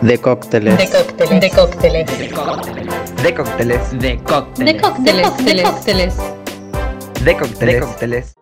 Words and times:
De 0.00 0.18
cócteles. 0.18 0.78
De 0.78 0.88
cócteles. 0.88 1.40
De 1.40 1.50
cócteles. 1.50 2.06
De 3.22 3.34
cócteles. 3.34 3.90
De 4.00 4.18
cócteles. 4.22 4.74
De 4.74 4.80
cócteles. 4.80 5.36
De 5.44 5.62
cócteles. 5.62 6.16
De 7.24 7.36
cócteles. 7.36 7.64
De 7.64 7.80
cócteles. 7.80 8.37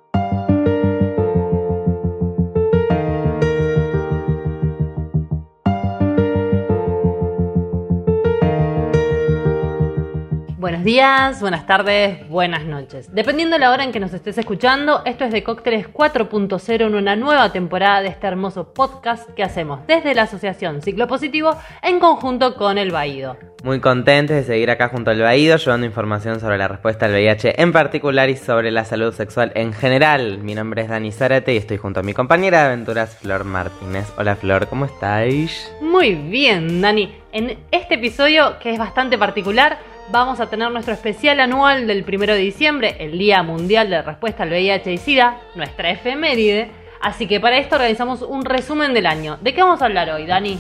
Días, 10.87 11.41
buenas 11.41 11.67
tardes, 11.67 12.29
buenas 12.29 12.65
noches. 12.65 13.13
Dependiendo 13.13 13.57
de 13.57 13.59
la 13.59 13.73
hora 13.73 13.83
en 13.83 13.91
que 13.91 13.99
nos 13.99 14.15
estés 14.15 14.39
escuchando, 14.39 15.03
esto 15.05 15.25
es 15.25 15.33
de 15.33 15.43
Cócteles 15.43 15.89
4.0 15.93 16.87
en 16.87 16.95
una 16.95 17.16
nueva 17.16 17.51
temporada 17.51 18.03
de 18.03 18.09
este 18.09 18.29
hermoso 18.29 18.73
podcast 18.73 19.29
que 19.30 19.43
hacemos 19.43 19.85
desde 19.89 20.15
la 20.15 20.23
Asociación 20.23 20.83
Ciclo 20.83 21.09
Positivo 21.09 21.57
en 21.83 21.99
conjunto 21.99 22.55
con 22.55 22.79
el 22.79 22.93
Baído. 22.93 23.37
Muy 23.65 23.80
contentes 23.80 24.37
de 24.37 24.45
seguir 24.45 24.71
acá 24.71 24.89
junto 24.89 25.11
al 25.11 25.21
Baído, 25.21 25.57
llevando 25.57 25.87
información 25.87 26.39
sobre 26.39 26.57
la 26.57 26.69
respuesta 26.69 27.07
al 27.07 27.13
VIH 27.13 27.61
en 27.61 27.73
particular 27.73 28.30
y 28.30 28.37
sobre 28.37 28.71
la 28.71 28.85
salud 28.85 29.13
sexual 29.13 29.51
en 29.57 29.73
general. 29.73 30.39
Mi 30.39 30.55
nombre 30.55 30.83
es 30.83 30.89
Dani 30.89 31.11
Zárate 31.11 31.53
y 31.53 31.57
estoy 31.57 31.79
junto 31.79 31.99
a 31.99 32.05
mi 32.05 32.15
compañera 32.15 32.61
de 32.61 32.66
aventuras, 32.66 33.16
Flor 33.16 33.43
Martínez. 33.43 34.07
Hola 34.19 34.37
Flor, 34.37 34.69
¿cómo 34.69 34.85
estáis? 34.85 35.69
Muy 35.80 36.15
bien, 36.15 36.80
Dani. 36.80 37.13
En 37.33 37.59
este 37.73 37.97
episodio, 37.97 38.61
que 38.61 38.71
es 38.71 38.79
bastante 38.79 39.19
particular, 39.19 39.79
vamos 40.10 40.41
a 40.41 40.46
tener 40.46 40.70
nuestro 40.70 40.95
especial 40.95 41.41
anual 41.41 41.87
del 41.87 42.05
1 42.06 42.27
de 42.27 42.37
diciembre, 42.37 42.96
el 43.01 43.19
Día 43.19 43.42
Mundial 43.42 43.91
de 43.91 44.02
Respuesta 44.02 44.45
al 44.45 44.51
VIH 44.51 44.92
y 44.92 44.98
SIDA, 44.98 45.41
nuestra 45.55 45.91
efeméride. 45.91 46.70
Así 47.01 47.27
que 47.27 47.41
para 47.41 47.59
esto 47.59 47.77
organizamos 47.77 48.23
un 48.23 48.45
resumen 48.45 48.95
del 48.95 49.06
año. 49.06 49.38
¿De 49.41 49.55
qué 49.55 49.62
vamos 49.62 49.82
a 49.82 49.87
hablar 49.87 50.10
hoy, 50.10 50.27
Dani? 50.27 50.59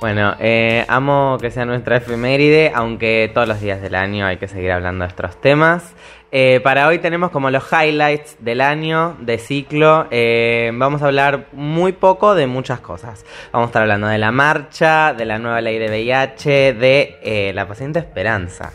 Bueno, 0.00 0.34
eh, 0.40 0.86
amo 0.88 1.36
que 1.38 1.50
sea 1.50 1.66
nuestra 1.66 1.98
efeméride, 1.98 2.72
aunque 2.74 3.30
todos 3.34 3.46
los 3.46 3.60
días 3.60 3.82
del 3.82 3.94
año 3.94 4.24
hay 4.24 4.38
que 4.38 4.48
seguir 4.48 4.72
hablando 4.72 5.04
de 5.04 5.08
estos 5.08 5.38
temas. 5.42 5.94
Eh, 6.32 6.60
para 6.62 6.86
hoy 6.86 7.00
tenemos 7.00 7.32
como 7.32 7.50
los 7.50 7.64
highlights 7.72 8.36
del 8.38 8.60
año, 8.60 9.16
de 9.20 9.36
ciclo. 9.38 10.06
Eh, 10.10 10.70
vamos 10.74 11.02
a 11.02 11.06
hablar 11.06 11.48
muy 11.52 11.92
poco 11.92 12.34
de 12.34 12.46
muchas 12.46 12.80
cosas. 12.80 13.24
Vamos 13.52 13.66
a 13.66 13.68
estar 13.68 13.82
hablando 13.82 14.06
de 14.06 14.18
la 14.18 14.30
marcha, 14.30 15.12
de 15.12 15.24
la 15.24 15.38
nueva 15.38 15.60
ley 15.60 15.78
de 15.78 15.88
VIH, 15.88 16.74
de 16.74 17.18
eh, 17.22 17.52
la 17.52 17.66
paciente 17.66 17.98
Esperanza, 17.98 18.72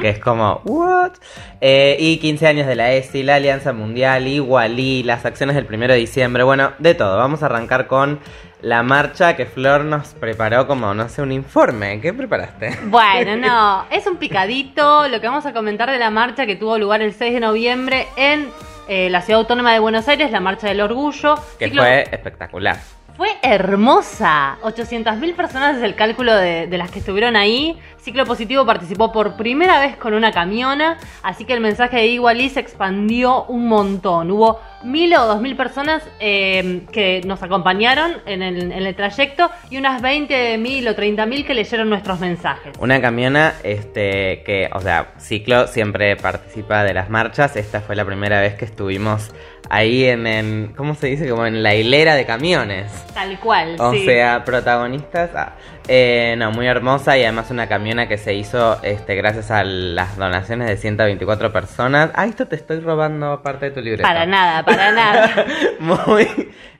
que 0.00 0.08
es 0.08 0.18
como, 0.18 0.62
¿what? 0.64 1.12
Eh, 1.60 1.96
y 2.00 2.16
15 2.16 2.46
años 2.46 2.66
de 2.66 2.74
la 2.74 2.92
ESI, 2.92 3.22
la 3.22 3.36
Alianza 3.36 3.72
Mundial, 3.72 4.26
Igualí, 4.26 5.02
las 5.02 5.24
acciones 5.26 5.54
del 5.54 5.66
1 5.70 5.88
de 5.88 5.96
diciembre, 5.96 6.44
bueno, 6.44 6.72
de 6.78 6.94
todo. 6.94 7.18
Vamos 7.18 7.42
a 7.42 7.46
arrancar 7.46 7.86
con 7.86 8.20
la 8.66 8.82
marcha 8.82 9.36
que 9.36 9.46
Flor 9.46 9.84
nos 9.84 10.08
preparó 10.14 10.66
como, 10.66 10.92
no 10.92 11.08
sé, 11.08 11.22
un 11.22 11.30
informe. 11.30 12.00
¿Qué 12.00 12.12
preparaste? 12.12 12.76
Bueno, 12.86 13.36
no, 13.46 13.84
es 13.90 14.04
un 14.08 14.16
picadito 14.16 15.06
lo 15.06 15.20
que 15.20 15.28
vamos 15.28 15.46
a 15.46 15.52
comentar 15.52 15.88
de 15.88 15.98
la 16.00 16.10
marcha 16.10 16.46
que 16.46 16.56
tuvo 16.56 16.76
lugar 16.76 17.00
el 17.00 17.12
6 17.12 17.34
de 17.34 17.38
noviembre 17.40 18.08
en 18.16 18.48
eh, 18.88 19.08
la 19.08 19.20
Ciudad 19.22 19.40
Autónoma 19.42 19.72
de 19.72 19.78
Buenos 19.78 20.08
Aires, 20.08 20.32
la 20.32 20.40
Marcha 20.40 20.66
del 20.66 20.80
Orgullo. 20.80 21.36
Que 21.60 21.70
Ciclo- 21.70 21.82
fue 21.82 22.08
espectacular. 22.10 22.76
Fue 23.16 23.28
hermosa. 23.40 24.58
800.000 24.62 25.34
personas 25.36 25.76
es 25.76 25.82
el 25.84 25.94
cálculo 25.94 26.34
de, 26.34 26.66
de 26.66 26.76
las 26.76 26.90
que 26.90 26.98
estuvieron 26.98 27.34
ahí. 27.36 27.78
Ciclo 27.98 28.26
Positivo 28.26 28.66
participó 28.66 29.10
por 29.12 29.36
primera 29.36 29.80
vez 29.80 29.96
con 29.96 30.12
una 30.12 30.32
camiona, 30.32 30.98
así 31.22 31.44
que 31.46 31.54
el 31.54 31.60
mensaje 31.60 31.96
de 31.96 32.06
Igualí 32.08 32.50
se 32.50 32.60
expandió 32.60 33.44
un 33.44 33.68
montón. 33.68 34.30
Hubo 34.30 34.60
mil 34.86 35.12
o 35.14 35.26
dos 35.26 35.40
mil 35.40 35.56
personas 35.56 36.02
eh, 36.20 36.82
que 36.92 37.20
nos 37.26 37.42
acompañaron 37.42 38.12
en 38.24 38.42
el, 38.42 38.62
en 38.62 38.72
el 38.72 38.94
trayecto 38.94 39.50
y 39.68 39.76
unas 39.78 40.00
20.000 40.02 40.88
o 40.88 40.94
30.000 40.96 41.44
que 41.46 41.54
leyeron 41.54 41.90
nuestros 41.90 42.20
mensajes. 42.20 42.74
Una 42.78 43.00
camiona, 43.00 43.54
este, 43.62 44.42
que, 44.44 44.70
o 44.72 44.80
sea, 44.80 45.12
Ciclo 45.18 45.66
siempre 45.66 46.16
participa 46.16 46.84
de 46.84 46.94
las 46.94 47.10
marchas. 47.10 47.56
Esta 47.56 47.80
fue 47.80 47.96
la 47.96 48.04
primera 48.04 48.40
vez 48.40 48.54
que 48.54 48.64
estuvimos 48.64 49.32
ahí 49.68 50.04
en, 50.04 50.26
en 50.26 50.72
¿cómo 50.76 50.94
se 50.94 51.08
dice? 51.08 51.28
Como 51.28 51.44
en 51.46 51.62
la 51.62 51.74
hilera 51.74 52.14
de 52.14 52.24
camiones. 52.24 52.90
Tal 53.12 53.38
cual, 53.40 53.76
O 53.80 53.92
sí. 53.92 54.04
sea, 54.04 54.44
protagonistas. 54.44 55.30
ah, 55.34 55.52
eh, 55.88 56.34
no, 56.38 56.50
muy 56.50 56.66
hermosa 56.66 57.16
y 57.16 57.22
además 57.22 57.50
una 57.50 57.68
camiona 57.68 58.08
que 58.08 58.18
se 58.18 58.34
hizo 58.34 58.82
este, 58.82 59.14
gracias 59.14 59.50
a 59.50 59.62
las 59.64 60.16
donaciones 60.16 60.68
de 60.68 60.76
124 60.76 61.52
personas. 61.52 62.10
Ah, 62.14 62.26
esto 62.26 62.46
te 62.46 62.56
estoy 62.56 62.80
robando 62.80 63.42
parte 63.42 63.66
de 63.66 63.70
tu 63.72 63.80
libreta. 63.80 64.08
Para 64.08 64.26
nada, 64.26 64.64
para 64.64 64.92
nada. 64.92 65.44
muy. 65.80 66.28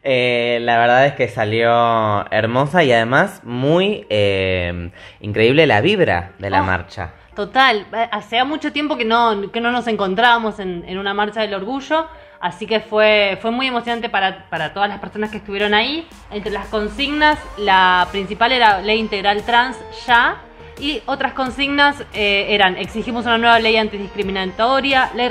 eh, 0.03 0.59
la 0.62 0.78
verdad 0.78 1.06
es 1.06 1.15
que 1.15 1.28
salió 1.28 2.31
hermosa 2.33 2.83
y 2.84 2.93
además 2.93 3.41
muy 3.45 4.06
eh, 4.11 4.91
increíble 5.21 5.66
la 5.66 5.81
vibra 5.81 6.33
de 6.39 6.50
la 6.50 6.62
Oh. 6.62 6.65
marcha. 6.65 7.12
Total, 7.34 7.87
eh, 7.93 8.09
hacía 8.12 8.45
mucho 8.47 8.72
tiempo 8.72 8.97
que 8.97 9.05
no, 9.05 9.53
que 9.53 9.61
no 9.61 9.71
nos 9.71 9.87
encontrábamos 9.89 10.59
en, 10.59 10.84
en 10.89 10.97
una 10.99 11.12
marcha 11.12 11.43
del 11.43 11.53
orgullo, 11.53 12.06
así 12.41 12.67
que 12.67 12.81
fue, 12.81 13.39
fue 13.41 13.51
muy 13.51 13.67
emocionante 13.67 14.09
para, 14.09 14.49
para 14.49 14.73
todas 14.73 14.89
las 14.89 14.99
personas 14.99 15.31
que 15.31 15.39
estuvieron 15.39 15.75
ahí. 15.75 16.07
Entre 16.31 16.53
las 16.53 16.67
consignas, 16.67 17.39
la 17.59 18.09
principal 18.11 18.53
era 18.53 18.81
ley 18.81 18.99
integral 18.99 19.43
trans 19.43 19.77
ya, 20.07 20.43
y 20.79 21.03
otras 21.07 21.33
consignas 21.33 21.97
eh, 22.13 22.49
eran 22.51 22.77
exigimos 22.77 23.25
una 23.25 23.39
nueva 23.39 23.59
ley 23.59 23.77
antidiscriminatoria, 23.77 25.11
ley, 25.15 25.31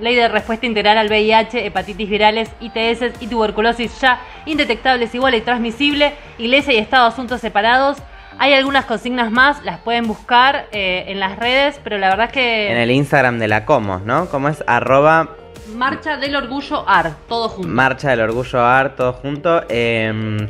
ley 0.00 0.14
de 0.14 0.28
respuesta 0.28 0.66
integral 0.66 0.96
al 0.98 1.08
VIH, 1.08 1.66
hepatitis 1.66 2.08
virales, 2.08 2.50
ITS 2.60 3.20
y 3.20 3.26
tuberculosis 3.26 4.00
ya, 4.00 4.20
indetectables, 4.44 5.14
igual 5.14 5.34
y 5.34 5.40
transmisible, 5.40 6.12
iglesia 6.38 6.72
y 6.72 6.78
Estado 6.78 7.06
asuntos 7.06 7.40
separados. 7.40 7.98
Hay 8.38 8.52
algunas 8.52 8.84
consignas 8.84 9.32
más, 9.32 9.64
las 9.64 9.78
pueden 9.78 10.06
buscar 10.06 10.66
eh, 10.70 11.06
en 11.08 11.18
las 11.18 11.38
redes, 11.38 11.80
pero 11.82 11.98
la 11.98 12.10
verdad 12.10 12.26
es 12.26 12.32
que... 12.32 12.70
En 12.70 12.76
el 12.76 12.90
Instagram 12.90 13.38
de 13.38 13.48
la 13.48 13.64
Comos, 13.64 14.02
¿no? 14.02 14.28
Como 14.28 14.48
es 14.48 14.62
arroba 14.66 15.30
Marcha 15.74 16.16
del 16.16 16.36
Orgullo 16.36 16.88
AR, 16.88 17.14
todo 17.28 17.48
junto. 17.48 17.68
Marcha 17.68 18.10
del 18.10 18.20
Orgullo 18.20 18.60
AR, 18.60 18.96
todo 18.96 19.12
junto. 19.14 19.62
Eh, 19.68 20.48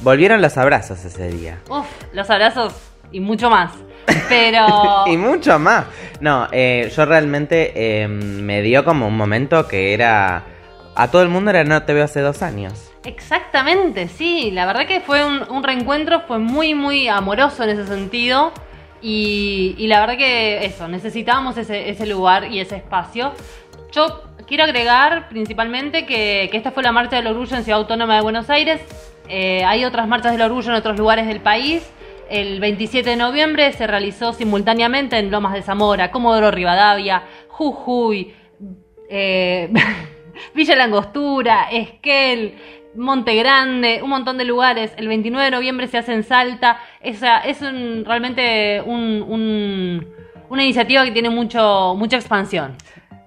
volvieron 0.00 0.42
los 0.42 0.56
abrazos 0.58 1.04
ese 1.04 1.28
día. 1.28 1.58
Uf, 1.68 1.86
los 2.12 2.28
abrazos 2.30 2.74
y 3.12 3.20
mucho 3.20 3.50
más. 3.50 3.72
Pero... 4.28 4.66
y 5.06 5.16
mucho 5.16 5.58
más. 5.58 5.86
No, 6.20 6.48
eh, 6.50 6.92
yo 6.94 7.04
realmente 7.04 7.72
eh, 7.74 8.08
me 8.08 8.62
dio 8.62 8.84
como 8.84 9.06
un 9.06 9.16
momento 9.16 9.66
que 9.68 9.94
era... 9.94 10.44
A 10.94 11.10
todo 11.10 11.22
el 11.22 11.28
mundo 11.28 11.50
era 11.50 11.64
no 11.64 11.82
te 11.84 11.94
veo 11.94 12.04
hace 12.04 12.20
dos 12.20 12.42
años. 12.42 12.90
Exactamente, 13.04 14.08
sí. 14.08 14.50
La 14.50 14.66
verdad 14.66 14.86
que 14.86 15.00
fue 15.00 15.24
un, 15.24 15.42
un 15.50 15.62
reencuentro, 15.62 16.20
fue 16.28 16.38
muy, 16.38 16.74
muy 16.74 17.08
amoroso 17.08 17.64
en 17.64 17.70
ese 17.70 17.86
sentido. 17.86 18.52
Y, 19.00 19.74
y 19.78 19.86
la 19.86 20.00
verdad 20.00 20.16
que 20.16 20.64
eso, 20.66 20.88
necesitábamos 20.88 21.56
ese, 21.56 21.88
ese 21.88 22.06
lugar 22.06 22.52
y 22.52 22.60
ese 22.60 22.76
espacio. 22.76 23.32
Yo 23.90 24.22
quiero 24.52 24.64
agregar 24.64 25.30
principalmente 25.30 26.04
que, 26.04 26.50
esta 26.52 26.72
fue 26.72 26.82
la 26.82 26.92
Marcha 26.92 27.16
del 27.16 27.26
Orgullo 27.26 27.56
en 27.56 27.64
Ciudad 27.64 27.80
Autónoma 27.80 28.16
de 28.16 28.20
Buenos 28.20 28.50
Aires. 28.50 28.82
Eh, 29.26 29.64
hay 29.64 29.86
otras 29.86 30.06
marchas 30.06 30.32
del 30.32 30.42
orgullo 30.42 30.68
en 30.68 30.74
otros 30.76 30.98
lugares 30.98 31.26
del 31.26 31.40
país. 31.40 31.90
El 32.28 32.60
27 32.60 33.08
de 33.08 33.16
noviembre 33.16 33.72
se 33.72 33.86
realizó 33.86 34.34
simultáneamente 34.34 35.16
en 35.16 35.30
Lomas 35.30 35.54
de 35.54 35.62
Zamora, 35.62 36.10
Comodoro 36.10 36.50
Rivadavia, 36.50 37.22
Jujuy, 37.48 38.34
eh, 39.08 39.72
Villa 40.54 40.76
Langostura, 40.76 41.68
Esquel, 41.72 42.54
Monte 42.94 43.34
Grande, 43.36 44.00
un 44.02 44.10
montón 44.10 44.36
de 44.36 44.44
lugares. 44.44 44.92
El 44.98 45.08
29 45.08 45.46
de 45.46 45.50
noviembre 45.50 45.86
se 45.86 45.96
hace 45.96 46.12
en 46.12 46.24
Salta. 46.24 46.78
Es 47.00 47.22
un- 47.62 48.04
realmente 48.04 48.82
un- 48.84 50.06
una 50.50 50.62
iniciativa 50.62 51.06
que 51.06 51.10
tiene 51.12 51.30
mucho, 51.30 51.94
mucha 51.96 52.16
expansión. 52.18 52.76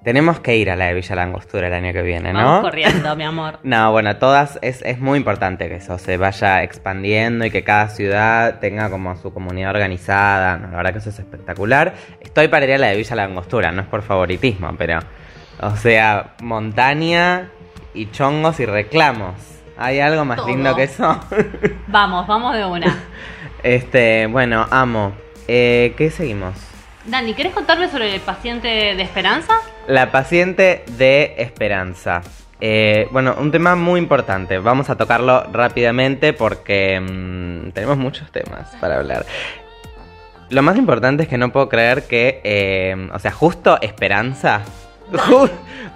Tenemos 0.05 0.39
que 0.39 0.55
ir 0.55 0.69
a 0.69 0.75
la 0.75 0.85
de 0.85 0.93
Villa 0.93 1.15
Langostura 1.15 1.65
el 1.67 1.73
año 1.73 1.91
que 1.91 2.03
viene, 2.03 2.31
¿no? 2.31 2.43
Vamos 2.43 2.61
corriendo, 2.61 3.15
mi 3.15 3.23
amor. 3.23 3.59
No, 3.63 3.91
bueno, 3.91 4.15
todas 4.17 4.59
es, 4.61 4.83
es 4.83 4.99
muy 4.99 5.17
importante 5.17 5.67
que 5.67 5.77
eso 5.77 5.97
se 5.97 6.17
vaya 6.17 6.61
expandiendo 6.61 7.43
y 7.43 7.49
que 7.49 7.63
cada 7.63 7.89
ciudad 7.89 8.59
tenga 8.59 8.91
como 8.91 9.15
su 9.17 9.33
comunidad 9.33 9.71
organizada. 9.71 10.57
No, 10.57 10.69
la 10.69 10.77
verdad 10.77 10.93
que 10.93 10.99
eso 10.99 11.09
es 11.09 11.17
espectacular. 11.17 11.95
Estoy 12.21 12.47
para 12.49 12.65
ir 12.65 12.73
a 12.73 12.77
la 12.77 12.87
de 12.89 12.97
Villa 12.97 13.15
Langostura, 13.15 13.71
no 13.71 13.81
es 13.81 13.87
por 13.87 14.03
favoritismo, 14.03 14.75
pero. 14.77 14.99
O 15.59 15.75
sea, 15.75 16.35
montaña 16.43 17.49
y 17.95 18.11
chongos 18.11 18.59
y 18.59 18.65
reclamos. 18.67 19.33
¿Hay 19.77 19.99
algo 20.01 20.23
más 20.23 20.37
Todo. 20.37 20.47
lindo 20.49 20.75
que 20.75 20.83
eso? 20.83 21.19
Vamos, 21.87 22.27
vamos 22.27 22.55
de 22.55 22.63
una. 22.65 22.95
este, 23.63 24.27
bueno, 24.27 24.67
amo. 24.69 25.13
Eh, 25.47 25.93
¿Qué 25.97 26.11
seguimos? 26.11 26.53
Dani, 27.07 27.35
¿querés 27.35 27.53
contarme 27.53 27.87
sobre 27.87 28.15
el 28.15 28.21
paciente 28.21 28.67
de 28.67 29.01
Esperanza? 29.03 29.53
La 29.87 30.11
paciente 30.11 30.83
de 30.97 31.35
Esperanza. 31.37 32.21
Eh, 32.59 33.07
bueno, 33.11 33.35
un 33.37 33.51
tema 33.51 33.75
muy 33.75 33.99
importante. 33.99 34.57
Vamos 34.57 34.89
a 34.89 34.95
tocarlo 34.95 35.43
rápidamente 35.51 36.33
porque 36.33 36.99
mm, 36.99 37.71
tenemos 37.71 37.97
muchos 37.97 38.31
temas 38.31 38.75
para 38.81 38.97
hablar. 38.97 39.25
Lo 40.49 40.63
más 40.63 40.77
importante 40.77 41.23
es 41.23 41.29
que 41.29 41.37
no 41.37 41.51
puedo 41.51 41.69
creer 41.69 42.03
que, 42.03 42.41
eh, 42.43 43.09
o 43.13 43.19
sea, 43.19 43.31
justo 43.31 43.79
Esperanza 43.81 44.61
Ju- 45.11 45.49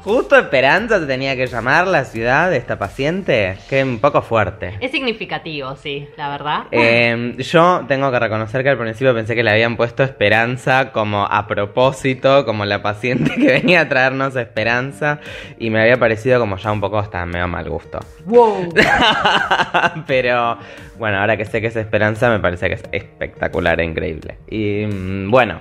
justo 0.04 0.38
Esperanza 0.38 1.00
se 1.00 1.06
tenía 1.08 1.36
que 1.36 1.48
llamar 1.48 1.88
la 1.88 2.06
ciudad 2.06 2.50
de 2.52 2.58
esta 2.58 2.78
paciente. 2.78 3.58
Que 3.70 3.84
un 3.84 4.00
poco 4.00 4.22
fuerte. 4.22 4.76
Es 4.80 4.92
significativo, 4.92 5.76
sí, 5.76 6.08
la 6.16 6.30
verdad. 6.30 6.64
Eh, 6.72 7.36
yo 7.40 7.86
tengo 7.88 8.12
que 8.12 8.20
reconocer 8.20 8.64
que 8.64 8.70
al 8.70 8.78
principio 8.78 9.14
pensé 9.16 9.36
que 9.36 9.44
le 9.44 9.52
habían 9.52 9.76
puesto 9.78 10.04
esperanza 10.04 10.92
como 10.92 11.26
a 11.26 11.48
propósito, 11.48 12.46
como 12.46 12.66
la 12.66 12.82
paciente 12.84 13.36
que 13.36 13.48
venía 13.48 13.82
a 13.82 13.90
traernos 13.90 14.36
esperanza, 14.36 15.20
y 15.58 15.70
me 15.70 15.82
había 15.82 15.98
parecido 15.98 16.40
como 16.40 16.58
ya 16.58 16.72
un 16.72 16.80
poco 16.82 17.00
hasta 17.00 17.26
medio 17.26 17.48
mal 17.48 17.68
gusto. 17.70 18.00
wow. 18.26 18.72
Pero 20.08 20.58
bueno, 20.98 21.20
ahora 21.20 21.36
que 21.38 21.46
sé 21.46 21.62
que 21.62 21.68
es 21.68 21.76
esperanza, 21.76 22.30
me 22.30 22.40
parece 22.40 22.68
que 22.68 22.76
es 22.76 22.84
espectacular 22.92 23.80
e 23.80 23.86
increíble. 23.86 24.38
Y 24.50 24.86
mm, 24.86 25.30
bueno. 25.32 25.58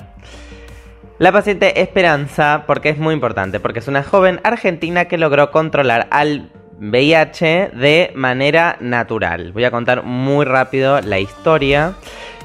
La 1.19 1.33
paciente 1.33 1.81
Esperanza, 1.81 2.63
porque 2.67 2.91
es 2.91 2.99
muy 2.99 3.13
importante, 3.15 3.59
porque 3.59 3.81
es 3.81 3.89
una 3.89 4.05
joven 4.05 4.41
argentina 4.45 5.07
que 5.07 5.19
logró 5.19 5.51
controlar 5.51 6.07
al 6.11 6.51
VIH 6.81 7.71
de 7.75 8.13
manera 8.15 8.77
natural. 8.81 9.51
Voy 9.53 9.65
a 9.65 9.73
contar 9.73 10.05
muy 10.05 10.45
rápido 10.45 11.01
la 11.01 11.19
historia. 11.19 11.95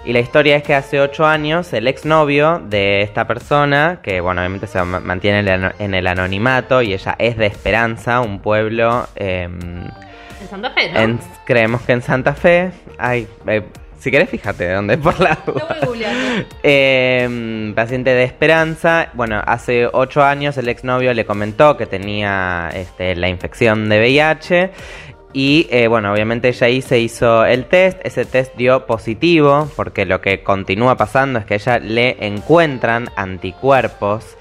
Y 0.05 0.11
la 0.11 0.19
historia 0.19 0.57
es 0.57 0.63
que 0.63 0.73
hace 0.75 0.99
8 0.99 1.25
años 1.25 1.71
el 1.71 1.87
exnovio 1.87 2.59
de 2.67 3.03
esta 3.03 3.25
persona, 3.25 3.99
que 4.03 4.19
bueno, 4.19 4.41
obviamente 4.41 4.67
se 4.67 4.81
ma- 4.83 4.99
mantiene 4.99 5.71
en 5.79 5.93
el 5.93 6.07
anonimato 6.07 6.81
y 6.81 6.93
ella 6.93 7.15
es 7.19 7.37
de 7.37 7.45
Esperanza, 7.45 8.19
un 8.19 8.39
pueblo 8.39 9.07
em, 9.15 9.59
En 10.41 10.47
Santa 10.49 10.71
Fe, 10.71 10.91
¿no? 10.91 10.99
en- 10.99 11.19
creemos 11.45 11.83
que 11.83 11.93
en 11.93 12.01
Santa 12.01 12.33
Fe. 12.33 12.71
Ay, 12.97 13.29
eh, 13.47 13.63
si 14.03 14.11
querés, 14.11 14.29
fíjate 14.29 14.65
de 14.65 14.73
dónde 14.73 14.97
por 14.97 15.17
la 15.21 15.39
voy 15.45 15.61
googleando. 15.85 16.45
Eh, 16.61 17.71
paciente 17.73 18.13
de 18.13 18.25
Esperanza. 18.25 19.09
Bueno, 19.13 19.41
hace 19.45 19.87
ocho 19.91 20.21
años 20.21 20.57
el 20.57 20.67
exnovio 20.67 21.13
le 21.13 21.25
comentó 21.25 21.77
que 21.77 21.85
tenía 21.85 22.69
este, 22.73 23.15
la 23.15 23.29
infección 23.29 23.87
de 23.87 23.99
VIH. 23.99 24.71
Y 25.31 25.67
eh, 25.71 25.87
bueno, 25.87 26.11
obviamente 26.11 26.49
ella 26.49 26.67
ahí 26.67 26.81
se 26.81 26.99
hizo 26.99 27.45
el 27.45 27.65
test. 27.65 27.97
Ese 28.03 28.25
test 28.25 28.53
dio 28.57 28.85
positivo. 28.85 29.71
Porque 29.77 30.05
lo 30.05 30.19
que 30.19 30.43
continúa 30.43 30.97
pasando 30.97 31.39
es 31.39 31.45
que 31.45 31.53
a 31.53 31.57
ella 31.57 31.79
le 31.79 32.27
encuentran 32.27 33.09
anticuerpos 33.15 34.35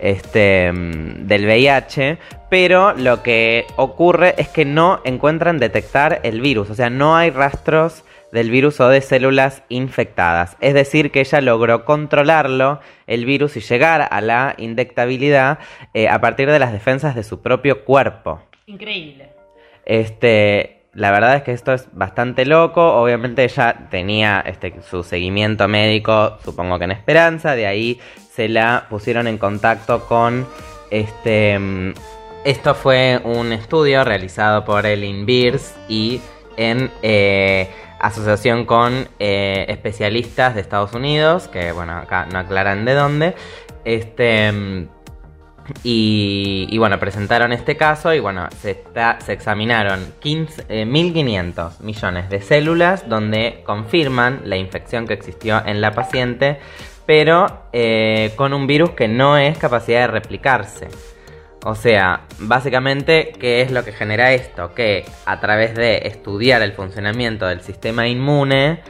este, 0.00 0.72
mm, 0.72 1.28
del 1.28 1.46
VIH, 1.46 2.18
pero 2.50 2.94
lo 2.94 3.22
que 3.22 3.64
ocurre 3.76 4.34
es 4.38 4.48
que 4.48 4.64
no 4.64 5.00
encuentran 5.04 5.58
detectar 5.58 6.20
el 6.24 6.40
virus, 6.40 6.68
o 6.68 6.74
sea, 6.74 6.90
no 6.90 7.16
hay 7.16 7.30
rastros 7.30 8.04
del 8.34 8.50
virus 8.50 8.80
o 8.80 8.88
de 8.88 9.00
células 9.00 9.62
infectadas. 9.68 10.56
Es 10.60 10.74
decir, 10.74 11.12
que 11.12 11.20
ella 11.20 11.40
logró 11.40 11.84
controlarlo, 11.84 12.80
el 13.06 13.26
virus, 13.26 13.56
y 13.56 13.60
llegar 13.60 14.08
a 14.10 14.20
la 14.20 14.56
indetectabilidad 14.58 15.60
eh, 15.94 16.08
a 16.08 16.20
partir 16.20 16.50
de 16.50 16.58
las 16.58 16.72
defensas 16.72 17.14
de 17.14 17.22
su 17.22 17.42
propio 17.42 17.84
cuerpo. 17.84 18.42
Increíble. 18.66 19.28
Este, 19.86 20.80
la 20.94 21.12
verdad 21.12 21.36
es 21.36 21.42
que 21.44 21.52
esto 21.52 21.72
es 21.72 21.86
bastante 21.92 22.44
loco. 22.44 23.00
Obviamente 23.00 23.44
ella 23.44 23.86
tenía 23.88 24.42
este, 24.44 24.74
su 24.82 25.04
seguimiento 25.04 25.68
médico, 25.68 26.36
supongo 26.44 26.80
que 26.80 26.86
en 26.86 26.90
Esperanza. 26.90 27.54
De 27.54 27.68
ahí 27.68 28.00
se 28.32 28.48
la 28.48 28.86
pusieron 28.90 29.28
en 29.28 29.38
contacto 29.38 30.06
con 30.06 30.44
este. 30.90 31.56
Esto 32.44 32.74
fue 32.74 33.20
un 33.22 33.52
estudio 33.52 34.02
realizado 34.02 34.64
por 34.64 34.86
el 34.86 35.04
INVIRS 35.04 35.76
y 35.88 36.20
en 36.56 36.90
eh, 37.02 37.68
asociación 38.00 38.64
con 38.66 39.08
eh, 39.18 39.66
especialistas 39.68 40.54
de 40.54 40.60
Estados 40.60 40.92
Unidos, 40.94 41.48
que 41.48 41.72
bueno, 41.72 41.96
acá 41.96 42.26
no 42.32 42.38
aclaran 42.38 42.84
de 42.84 42.94
dónde. 42.94 43.34
Este. 43.84 44.86
y, 45.82 46.66
y 46.70 46.78
bueno, 46.78 46.98
presentaron 47.00 47.52
este 47.52 47.76
caso 47.76 48.12
y 48.12 48.20
bueno, 48.20 48.48
se, 48.60 48.72
está- 48.72 49.18
se 49.20 49.32
examinaron 49.32 50.12
15, 50.20 50.64
eh, 50.68 50.84
1.500 50.86 51.80
millones 51.80 52.28
de 52.28 52.40
células 52.42 53.08
donde 53.08 53.62
confirman 53.64 54.42
la 54.44 54.56
infección 54.56 55.06
que 55.06 55.14
existió 55.14 55.62
en 55.64 55.80
la 55.80 55.92
paciente, 55.92 56.58
pero 57.06 57.64
eh, 57.72 58.32
con 58.36 58.52
un 58.52 58.66
virus 58.66 58.90
que 58.90 59.08
no 59.08 59.36
es 59.38 59.56
capacidad 59.58 60.00
de 60.02 60.06
replicarse. 60.08 60.88
O 61.66 61.74
sea, 61.74 62.20
básicamente, 62.40 63.32
¿qué 63.40 63.62
es 63.62 63.70
lo 63.70 63.84
que 63.84 63.92
genera 63.92 64.34
esto? 64.34 64.74
Que 64.74 65.06
a 65.24 65.40
través 65.40 65.74
de 65.74 66.02
estudiar 66.04 66.60
el 66.60 66.72
funcionamiento 66.72 67.46
del 67.46 67.62
sistema 67.62 68.06
inmune, 68.06 68.82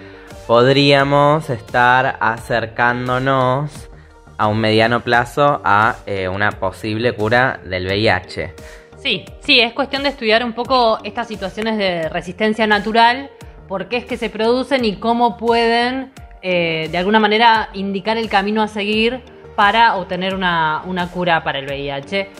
podríamos 0.48 1.50
estar 1.50 2.16
acercándonos 2.18 3.88
a 4.36 4.48
un 4.48 4.58
mediano 4.58 5.04
plazo 5.04 5.60
a 5.64 5.98
eh, 6.06 6.26
una 6.26 6.50
posible 6.50 7.12
cura 7.12 7.60
del 7.64 7.86
VIH. 7.86 8.54
Sí, 8.96 9.24
sí, 9.38 9.60
es 9.60 9.72
cuestión 9.72 10.02
de 10.02 10.08
estudiar 10.08 10.44
un 10.44 10.52
poco 10.52 10.98
estas 11.04 11.28
situaciones 11.28 11.78
de 11.78 12.08
resistencia 12.08 12.66
natural, 12.66 13.30
por 13.68 13.88
qué 13.88 13.98
es 13.98 14.04
que 14.04 14.16
se 14.16 14.30
producen 14.30 14.84
y 14.84 14.96
cómo 14.96 15.36
pueden, 15.36 16.12
eh, 16.42 16.88
de 16.90 16.98
alguna 16.98 17.20
manera, 17.20 17.68
indicar 17.72 18.16
el 18.18 18.28
camino 18.28 18.62
a 18.62 18.66
seguir 18.66 19.22
para 19.54 19.94
obtener 19.94 20.34
una, 20.34 20.82
una 20.86 21.08
cura 21.12 21.44
para 21.44 21.60
el 21.60 21.66
VIH. 21.66 22.30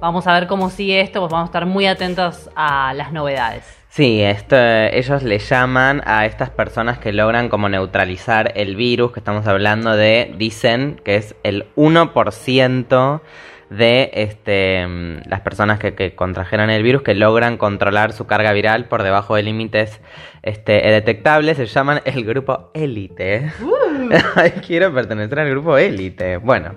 Vamos 0.00 0.26
a 0.26 0.32
ver 0.32 0.46
cómo 0.46 0.70
sigue 0.70 1.02
esto, 1.02 1.20
pues 1.20 1.30
vamos 1.30 1.48
a 1.48 1.50
estar 1.50 1.66
muy 1.66 1.86
atentos 1.86 2.48
a 2.56 2.94
las 2.94 3.12
novedades. 3.12 3.64
Sí, 3.90 4.22
esto, 4.22 4.56
ellos 4.56 5.22
le 5.22 5.38
llaman 5.38 6.00
a 6.06 6.24
estas 6.24 6.48
personas 6.48 6.98
que 6.98 7.12
logran 7.12 7.48
como 7.48 7.68
neutralizar 7.68 8.52
el 8.54 8.76
virus, 8.76 9.12
que 9.12 9.20
estamos 9.20 9.46
hablando 9.46 9.96
de, 9.96 10.32
dicen 10.38 11.00
que 11.04 11.16
es 11.16 11.34
el 11.42 11.66
1% 11.74 13.20
de 13.68 14.10
este, 14.14 14.86
las 15.26 15.40
personas 15.42 15.78
que, 15.78 15.94
que 15.94 16.14
contrajeron 16.14 16.70
el 16.70 16.82
virus 16.82 17.02
que 17.02 17.14
logran 17.14 17.56
controlar 17.56 18.12
su 18.12 18.26
carga 18.26 18.52
viral 18.52 18.86
por 18.86 19.02
debajo 19.02 19.36
de 19.36 19.42
límites 19.42 20.00
este, 20.42 20.72
detectables. 20.72 21.56
Se 21.56 21.66
llaman 21.66 22.00
el 22.04 22.24
grupo 22.24 22.70
élite. 22.74 23.52
Ay, 23.60 23.89
quiero 24.66 24.92
pertenecer 24.92 25.38
al 25.40 25.50
grupo 25.50 25.76
élite. 25.78 26.36
Bueno, 26.38 26.74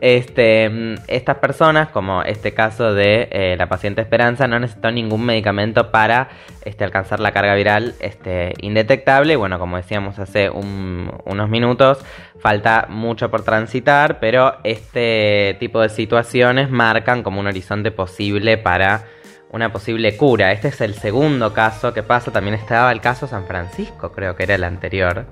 este, 0.00 0.68
mm, 0.68 0.94
estas 1.08 1.36
personas, 1.36 1.88
como 1.88 2.22
este 2.22 2.52
caso 2.54 2.94
de 2.94 3.28
eh, 3.30 3.56
la 3.58 3.68
paciente 3.68 4.00
Esperanza, 4.00 4.46
no 4.46 4.58
necesitan 4.58 4.94
ningún 4.94 5.24
medicamento 5.24 5.90
para 5.90 6.28
este, 6.64 6.84
alcanzar 6.84 7.20
la 7.20 7.32
carga 7.32 7.54
viral 7.54 7.94
este, 8.00 8.54
indetectable. 8.60 9.36
Bueno, 9.36 9.58
como 9.58 9.76
decíamos 9.76 10.18
hace 10.18 10.50
un- 10.50 11.10
unos 11.24 11.48
minutos, 11.48 11.98
falta 12.38 12.86
mucho 12.88 13.30
por 13.30 13.42
transitar, 13.44 14.18
pero 14.20 14.56
este 14.64 15.56
tipo 15.60 15.80
de 15.80 15.88
situaciones 15.88 16.70
marcan 16.70 17.22
como 17.22 17.40
un 17.40 17.46
horizonte 17.46 17.90
posible 17.90 18.56
para 18.58 19.04
una 19.52 19.72
posible 19.72 20.16
cura. 20.16 20.52
Este 20.52 20.68
es 20.68 20.80
el 20.80 20.94
segundo 20.94 21.52
caso 21.52 21.92
que 21.92 22.02
pasa. 22.04 22.30
También 22.30 22.54
estaba 22.54 22.92
el 22.92 23.00
caso 23.00 23.26
San 23.26 23.46
Francisco, 23.46 24.12
creo 24.12 24.36
que 24.36 24.44
era 24.44 24.54
el 24.54 24.62
anterior. 24.64 25.26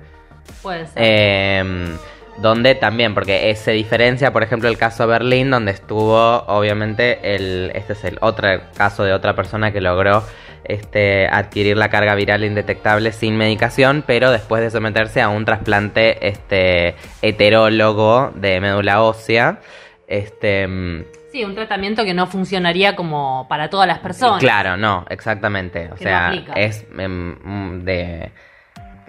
Puede 0.61 0.87
ser. 0.87 1.03
Eh, 1.03 1.97
donde 2.37 2.75
también, 2.75 3.13
porque 3.13 3.53
se 3.55 3.71
diferencia, 3.71 4.31
por 4.31 4.43
ejemplo, 4.43 4.69
el 4.69 4.77
caso 4.77 5.07
Berlín, 5.07 5.51
donde 5.51 5.71
estuvo, 5.71 6.43
obviamente, 6.47 7.35
el, 7.35 7.71
este 7.75 7.93
es 7.93 8.03
el 8.05 8.17
otro 8.21 8.47
caso 8.77 9.03
de 9.03 9.13
otra 9.13 9.35
persona 9.35 9.71
que 9.71 9.81
logró 9.81 10.23
este, 10.63 11.27
adquirir 11.27 11.77
la 11.77 11.89
carga 11.89 12.15
viral 12.15 12.43
indetectable 12.43 13.11
sin 13.11 13.37
medicación, 13.37 14.03
pero 14.05 14.31
después 14.31 14.61
de 14.61 14.71
someterse 14.71 15.21
a 15.21 15.29
un 15.29 15.43
trasplante 15.45 16.27
este, 16.27 16.95
heterólogo 17.21 18.31
de 18.35 18.61
médula 18.61 19.01
ósea. 19.01 19.59
Este, 20.07 20.67
mm, 20.67 21.03
Sí, 21.31 21.43
un 21.43 21.53
tratamiento 21.53 22.03
que 22.03 22.15
no 22.15 22.25
funcionaría 22.25 22.95
como 22.95 23.47
para 23.47 23.69
todas 23.69 23.87
las 23.87 23.99
personas. 23.99 24.39
Claro, 24.39 24.77
no, 24.77 25.05
exactamente. 25.09 25.85
O 25.85 25.91
no 25.91 25.97
sea, 25.97 26.33
es 26.55 26.87
em, 26.97 27.85
de. 27.85 28.31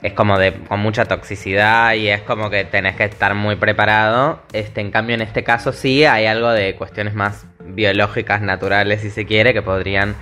Es 0.02 0.14
como 0.14 0.38
de 0.38 0.52
con 0.52 0.80
mucha 0.80 1.04
toxicidad 1.04 1.92
y 1.95 2.09
es 2.09 2.23
como 2.23 2.49
que 2.49 2.64
tenés 2.64 2.97
que 2.97 3.04
estar 3.04 3.35
muy 3.35 3.57
preparado. 3.57 4.40
Este, 4.52 4.80
en 4.80 4.90
cambio, 4.90 5.14
en 5.14 5.23
este 5.23 5.45
caso 5.45 5.73
sí 5.73 6.04
hay 6.04 6.26
algo 6.26 6.50
de 6.50 6.75
cuestiones 6.75 7.14
más 7.14 7.47
biológicas, 7.59 8.40
naturales, 8.40 9.02
si 9.02 9.11
se 9.11 9.26
quiere, 9.26 9.52
que 9.52 9.62
podrían 9.62 10.16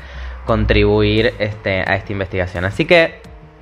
contribuir 0.47 1.35
este, 1.39 1.81
a 1.87 1.95
esta 1.95 2.13
investigación. 2.13 2.65
Así 2.65 2.87
que, 2.87 3.21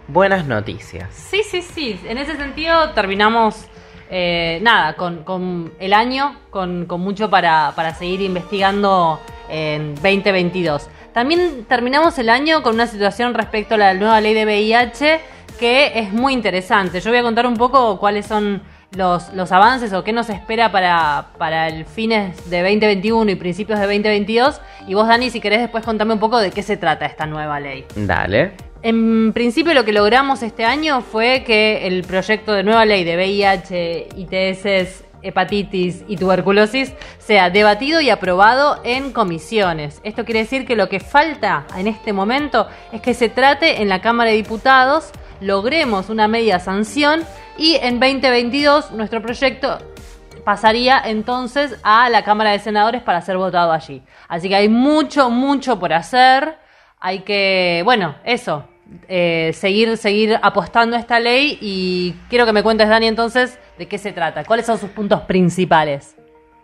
buenas 0.09 0.47
noticias. 0.47 1.13
Sí, 1.13 1.43
sí, 1.43 1.61
sí. 1.61 2.01
En 2.07 2.17
ese 2.17 2.37
sentido 2.37 2.91
terminamos, 2.91 3.67
eh, 4.09 4.61
nada, 4.63 4.95
con, 4.95 5.25
con 5.25 5.73
el 5.81 5.93
año, 5.93 6.37
con, 6.51 6.87
con 6.87 7.01
mucho 7.01 7.29
para, 7.29 7.73
para 7.75 7.95
seguir 7.95 8.23
investigando 8.23 9.21
en 9.49 9.95
2022. 9.97 10.89
También 11.13 11.65
terminamos 11.65 12.19
el 12.19 12.29
año 12.29 12.63
con 12.63 12.75
una 12.75 12.87
situación 12.87 13.35
respecto 13.35 13.75
a 13.75 13.79
la 13.79 13.95
nueva 13.95 14.21
ley 14.21 14.35
de 14.35 14.45
VIH 14.45 15.21
que 15.57 15.99
es 15.99 16.13
muy 16.13 16.33
interesante. 16.33 17.01
Yo 17.01 17.11
voy 17.11 17.19
a 17.19 17.23
contar 17.23 17.47
un 17.47 17.57
poco 17.57 17.99
cuáles 17.99 18.27
son 18.27 18.63
los, 18.93 19.33
los 19.33 19.53
avances 19.53 19.93
o 19.93 20.05
qué 20.05 20.13
nos 20.13 20.31
espera 20.31 20.71
para, 20.71 21.29
para 21.39 21.69
el 21.69 21.85
fines 21.85 22.49
de 22.51 22.63
2021 22.63 23.31
y 23.31 23.35
principios 23.35 23.79
de 23.79 23.87
2022. 23.87 24.61
Y 24.87 24.95
vos, 24.95 25.09
Dani, 25.09 25.31
si 25.31 25.41
querés 25.41 25.61
después 25.61 25.85
contame 25.85 26.15
un 26.15 26.21
poco 26.21 26.39
de 26.39 26.51
qué 26.51 26.63
se 26.63 26.77
trata 26.77 27.07
esta 27.07 27.27
nueva 27.27 27.61
ley. 27.61 27.85
Dale. 27.95 28.53
En 28.83 29.33
principio 29.33 29.75
lo 29.75 29.85
que 29.85 29.93
logramos 29.93 30.43
este 30.43 30.65
año 30.65 31.01
fue 31.01 31.43
que 31.45 31.87
el 31.87 32.05
proyecto 32.05 32.53
de 32.53 32.63
nueva 32.63 32.85
ley 32.85 33.05
de 33.05 33.17
VIH, 33.17 34.09
ITS 34.17 35.07
hepatitis 35.23 36.05
y 36.07 36.17
tuberculosis 36.17 36.93
sea 37.19 37.51
debatido 37.51 38.01
y 38.01 38.11
aprobado 38.11 38.81
en 38.85 39.13
comisiones. 39.13 40.01
Esto 40.05 40.25
quiere 40.25 40.41
decir 40.41 40.67
que 40.67 40.77
lo 40.77 40.89
que 40.89 41.01
falta 41.01 41.67
en 41.77 41.89
este 41.89 42.13
momento 42.13 42.69
es 42.93 43.01
que 43.01 43.15
se 43.15 43.29
trate 43.29 43.83
en 43.83 43.89
la 43.89 44.01
Cámara 44.01 44.31
de 44.31 44.37
Diputados, 44.37 45.11
logremos 45.41 46.11
una 46.11 46.29
media 46.29 46.59
sanción 46.59 47.25
y 47.59 47.77
en 47.77 48.01
2022 48.01 48.93
nuestro 48.93 49.23
proyecto 49.23 49.79
pasaría 50.45 51.03
entonces 51.05 51.77
a 51.83 52.09
la 52.09 52.23
Cámara 52.23 52.53
de 52.53 52.61
Senadores 52.61 53.03
para 53.03 53.21
ser 53.21 53.37
votado 53.37 53.73
allí. 53.73 54.03
Así 54.29 54.49
que 54.49 54.55
hay 54.55 54.69
mucho, 54.69 55.29
mucho 55.29 55.79
por 55.79 55.93
hacer. 55.93 56.57
Hay 57.01 57.21
que, 57.21 57.83
bueno, 57.85 58.15
eso, 58.25 58.65
eh, 59.09 59.51
seguir, 59.55 59.97
seguir 59.97 60.39
apostando 60.41 60.97
a 60.97 61.01
esta 61.01 61.19
ley 61.19 61.59
y 61.61 62.15
quiero 62.29 62.47
que 62.47 62.53
me 62.53 62.63
cuentes, 62.63 62.89
Dani, 62.89 63.09
entonces, 63.09 63.59
de 63.79 63.89
qué 63.89 63.99
se 63.99 64.13
trata, 64.13 64.45
cuáles 64.45 64.67
son 64.67 64.79
sus 64.79 64.91
puntos 64.91 65.23
principales. 65.23 66.16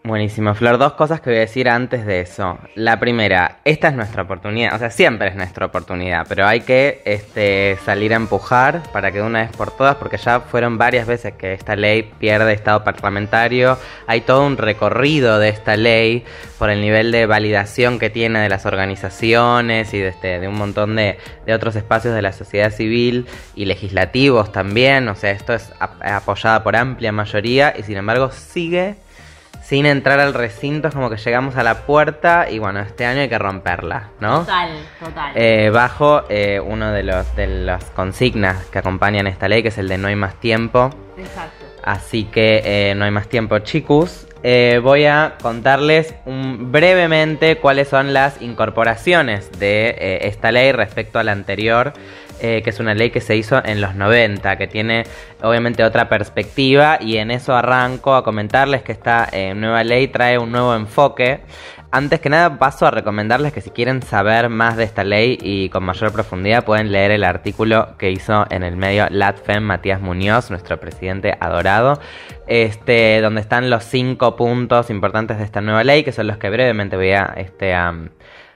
Buenísimo, 0.05 0.53
Flor. 0.57 0.79
Dos 0.79 0.95
cosas 0.95 1.21
que 1.21 1.31
voy 1.31 1.37
a 1.37 1.43
decir 1.43 1.69
antes 1.69 2.05
de 2.05 2.23
eso. 2.23 2.59
La 2.75 2.99
primera, 2.99 3.61
esta 3.65 3.87
es 3.87 3.95
nuestra 3.95 4.23
oportunidad, 4.23 4.75
o 4.75 4.79
sea, 4.81 4.91
siempre 4.91 5.29
es 5.29 5.37
nuestra 5.37 5.67
oportunidad, 5.67 6.27
pero 6.29 6.45
hay 6.45 6.63
que 6.63 7.03
este, 7.05 7.79
salir 7.85 8.13
a 8.13 8.17
empujar 8.17 8.83
para 8.93 9.13
que 9.13 9.19
de 9.19 9.25
una 9.25 9.43
vez 9.43 9.53
por 9.57 9.71
todas, 9.71 9.95
porque 9.95 10.17
ya 10.17 10.41
fueron 10.41 10.77
varias 10.77 11.07
veces 11.07 11.35
que 11.35 11.53
esta 11.53 11.77
ley 11.77 12.11
pierde 12.19 12.53
estado 12.53 12.83
parlamentario. 12.83 13.79
Hay 14.09 14.23
todo 14.23 14.45
un 14.45 14.57
recorrido 14.57 15.39
de 15.39 15.51
esta 15.51 15.77
ley 15.77 16.25
por 16.59 16.71
el 16.71 16.81
nivel 16.81 17.13
de 17.13 17.27
validación 17.27 18.01
que 18.01 18.11
tiene 18.11 18.41
de 18.41 18.49
las 18.49 18.67
organizaciones 18.67 19.95
y 19.95 20.01
de, 20.01 20.09
este, 20.09 20.41
de 20.41 20.49
un 20.49 20.57
montón 20.57 20.97
de, 20.97 21.17
de 21.47 21.55
otros 21.55 21.77
espacios 21.77 22.13
de 22.13 22.23
la 22.23 22.33
sociedad 22.33 22.73
civil 22.73 23.29
y 23.55 23.67
legislativos 23.67 24.51
también. 24.51 25.07
O 25.07 25.15
sea, 25.15 25.31
esto 25.31 25.55
es 25.55 25.73
apoyada 25.79 26.65
por 26.65 26.75
amplia 26.75 27.13
mayoría 27.13 27.73
y 27.79 27.85
sin 27.85 27.99
embargo 27.99 28.33
sigue 28.33 28.97
sin 29.73 29.87
entrar 29.87 30.21
al 30.21 30.35
recinto, 30.35 30.89
es 30.89 30.95
como 30.95 31.09
que 31.09 31.17
llegamos 31.17 31.57
a 31.57 31.63
la 31.63 31.87
puerta 31.87 32.51
y 32.51 32.59
bueno, 32.59 32.81
este 32.81 33.07
año 33.07 33.23
hay 33.23 33.31
que 33.31 33.39
romperla, 33.39 34.11
¿no? 34.21 34.41
Total, 34.41 34.69
total. 35.01 35.33
Eh, 35.35 35.71
bajo 35.73 36.25
eh, 36.29 36.61
uno 36.61 36.93
de 36.93 37.03
los 37.03 37.35
de 37.37 37.47
las 37.47 37.83
consignas 37.85 38.67
que 38.67 38.81
acompañan 38.81 39.27
esta 39.27 39.49
ley, 39.49 39.63
que 39.63 39.69
es 39.69 39.79
el 39.79 39.89
de 39.89 39.97
no 39.97 40.09
hay 40.09 40.15
más 40.15 40.39
tiempo. 40.39 40.91
Exacto. 41.17 41.65
Así 41.83 42.25
que 42.25 42.61
eh, 42.67 42.95
no 42.95 43.07
hay 43.07 43.13
más 43.13 43.29
tiempo, 43.29 43.61
chicos. 43.61 44.27
voy 44.43 45.07
a 45.07 45.37
contarles 45.41 46.17
brevemente 46.27 47.57
cuáles 47.57 47.89
son 47.89 48.13
las 48.13 48.43
incorporaciones 48.43 49.59
de 49.59 50.19
esta 50.21 50.53
ley 50.53 50.73
respecto 50.73 51.19
a 51.19 51.25
la 51.25 51.33
anterior 51.33 51.95
eh, 52.45 52.61
que 52.65 52.71
es 52.71 52.81
una 52.81 52.93
ley 52.93 53.11
que 53.11 53.21
se 53.21 53.37
hizo 53.37 53.65
en 53.65 53.81
los 53.81 53.95
90, 53.95 54.59
que 54.59 54.67
tiene 54.67 55.05
obviamente 55.43 55.85
otra 55.85 56.09
perspectiva 56.09 56.99
y 57.01 57.19
en 57.19 57.31
eso 57.31 57.55
arranco 57.55 58.17
a 58.17 58.25
comentarles 58.25 58.83
que 58.83 58.91
esta 58.91 59.29
eh, 59.31 59.55
nueva 59.55 59.85
ley 59.85 60.09
trae 60.09 60.39
un 60.39 60.51
nuevo 60.51 60.75
enfoque. 60.75 61.43
Antes 61.93 62.19
que 62.19 62.31
nada 62.31 62.59
paso 62.59 62.85
a 62.85 62.91
recomendarles 62.91 63.53
que 63.53 63.61
si 63.61 63.71
quieren 63.71 64.03
saber 64.03 64.49
más 64.49 64.77
de 64.77 64.83
esta 64.83 65.05
ley 65.05 65.39
y 65.41 65.69
con 65.69 65.85
mayor 65.85 66.11
profundidad 66.13 66.65
pueden 66.65 66.91
leer 66.91 67.13
el 67.13 67.23
artículo 67.23 67.97
que 67.97 68.11
hizo 68.11 68.45
en 68.51 68.65
el 68.65 68.75
medio 68.77 69.07
LatFem 69.09 69.63
Matías 69.63 70.01
Muñoz, 70.01 70.51
nuestro 70.51 70.81
presidente 70.81 71.37
adorado, 71.39 72.01
este, 72.49 73.21
donde 73.21 73.41
están 73.41 73.71
los 73.71 73.85
cinco 73.85 74.35
puntos 74.35 74.91
importantes 74.91 75.39
de 75.39 75.45
esta 75.45 75.61
nueva 75.61 75.85
ley, 75.85 76.03
que 76.03 76.11
son 76.11 76.27
los 76.27 76.39
que 76.39 76.51
brevemente 76.51 76.97
voy 76.97 77.13
a, 77.13 77.35
este, 77.37 77.73
a 77.73 77.95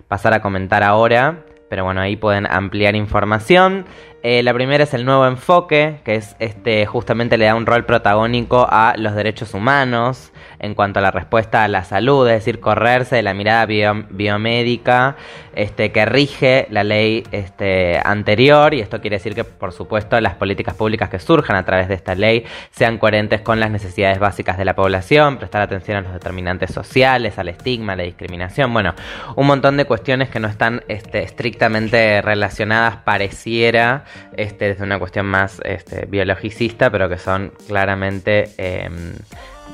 pasar 0.08 0.34
a 0.34 0.42
comentar 0.42 0.82
ahora. 0.82 1.44
Pero 1.68 1.84
bueno, 1.84 2.00
ahí 2.00 2.16
pueden 2.16 2.46
ampliar 2.46 2.94
información. 2.94 3.86
Eh, 4.22 4.42
la 4.42 4.54
primera 4.54 4.84
es 4.84 4.94
el 4.94 5.04
nuevo 5.04 5.26
enfoque, 5.26 6.00
que 6.04 6.16
es 6.16 6.36
este, 6.38 6.86
justamente 6.86 7.36
le 7.36 7.44
da 7.44 7.54
un 7.54 7.66
rol 7.66 7.84
protagónico 7.84 8.66
a 8.68 8.94
los 8.96 9.14
derechos 9.14 9.54
humanos 9.54 10.32
en 10.66 10.74
cuanto 10.74 10.98
a 10.98 11.02
la 11.02 11.10
respuesta 11.10 11.64
a 11.64 11.68
la 11.68 11.84
salud, 11.84 12.28
es 12.28 12.34
decir, 12.34 12.60
correrse 12.60 13.16
de 13.16 13.22
la 13.22 13.34
mirada 13.34 13.64
biomédica 13.64 15.16
este, 15.54 15.90
que 15.92 16.04
rige 16.04 16.66
la 16.70 16.84
ley 16.84 17.24
este, 17.32 18.00
anterior, 18.04 18.74
y 18.74 18.80
esto 18.80 19.00
quiere 19.00 19.16
decir 19.16 19.34
que, 19.34 19.44
por 19.44 19.72
supuesto, 19.72 20.20
las 20.20 20.34
políticas 20.34 20.74
públicas 20.74 21.08
que 21.08 21.18
surjan 21.18 21.56
a 21.56 21.64
través 21.64 21.88
de 21.88 21.94
esta 21.94 22.14
ley 22.14 22.44
sean 22.70 22.98
coherentes 22.98 23.40
con 23.40 23.58
las 23.58 23.70
necesidades 23.70 24.18
básicas 24.18 24.58
de 24.58 24.64
la 24.64 24.74
población, 24.74 25.38
prestar 25.38 25.62
atención 25.62 25.96
a 25.96 26.00
los 26.02 26.12
determinantes 26.12 26.72
sociales, 26.72 27.38
al 27.38 27.48
estigma, 27.48 27.94
a 27.94 27.96
la 27.96 28.02
discriminación, 28.02 28.72
bueno, 28.72 28.94
un 29.36 29.46
montón 29.46 29.76
de 29.76 29.86
cuestiones 29.86 30.28
que 30.28 30.40
no 30.40 30.48
están 30.48 30.82
este, 30.88 31.22
estrictamente 31.22 32.20
relacionadas, 32.20 32.96
pareciera, 32.98 34.04
este, 34.36 34.66
desde 34.68 34.84
una 34.84 34.98
cuestión 34.98 35.26
más 35.26 35.60
este, 35.64 36.06
biologicista, 36.06 36.90
pero 36.90 37.08
que 37.08 37.18
son 37.18 37.52
claramente... 37.66 38.50
Em, 38.58 39.14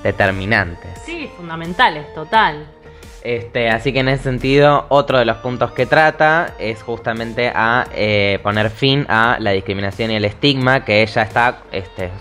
determinantes. 0.03 0.99
Sí, 1.05 1.31
fundamentales, 1.37 2.13
total. 2.15 2.67
Este, 3.25 3.69
así 3.69 3.93
que 3.93 4.01
en 4.01 4.09
ese 4.09 4.25
sentido, 4.25 4.87
otro 4.89 5.19
de 5.19 5.25
los 5.25 5.37
puntos 5.37 5.71
que 5.71 5.87
trata 5.87 6.55
es 6.59 6.83
justamente 6.83 7.53
a 7.55 7.87
eh, 7.95 8.41
poner 8.43 8.71
fin 8.71 9.07
a 9.09 9.37
la 9.39 9.53
discriminación 9.53 10.11
y 10.11 10.17
el 10.17 10.25
estigma, 10.25 10.85
que 10.85 11.07
ya 11.07 11.23
está 11.23 11.59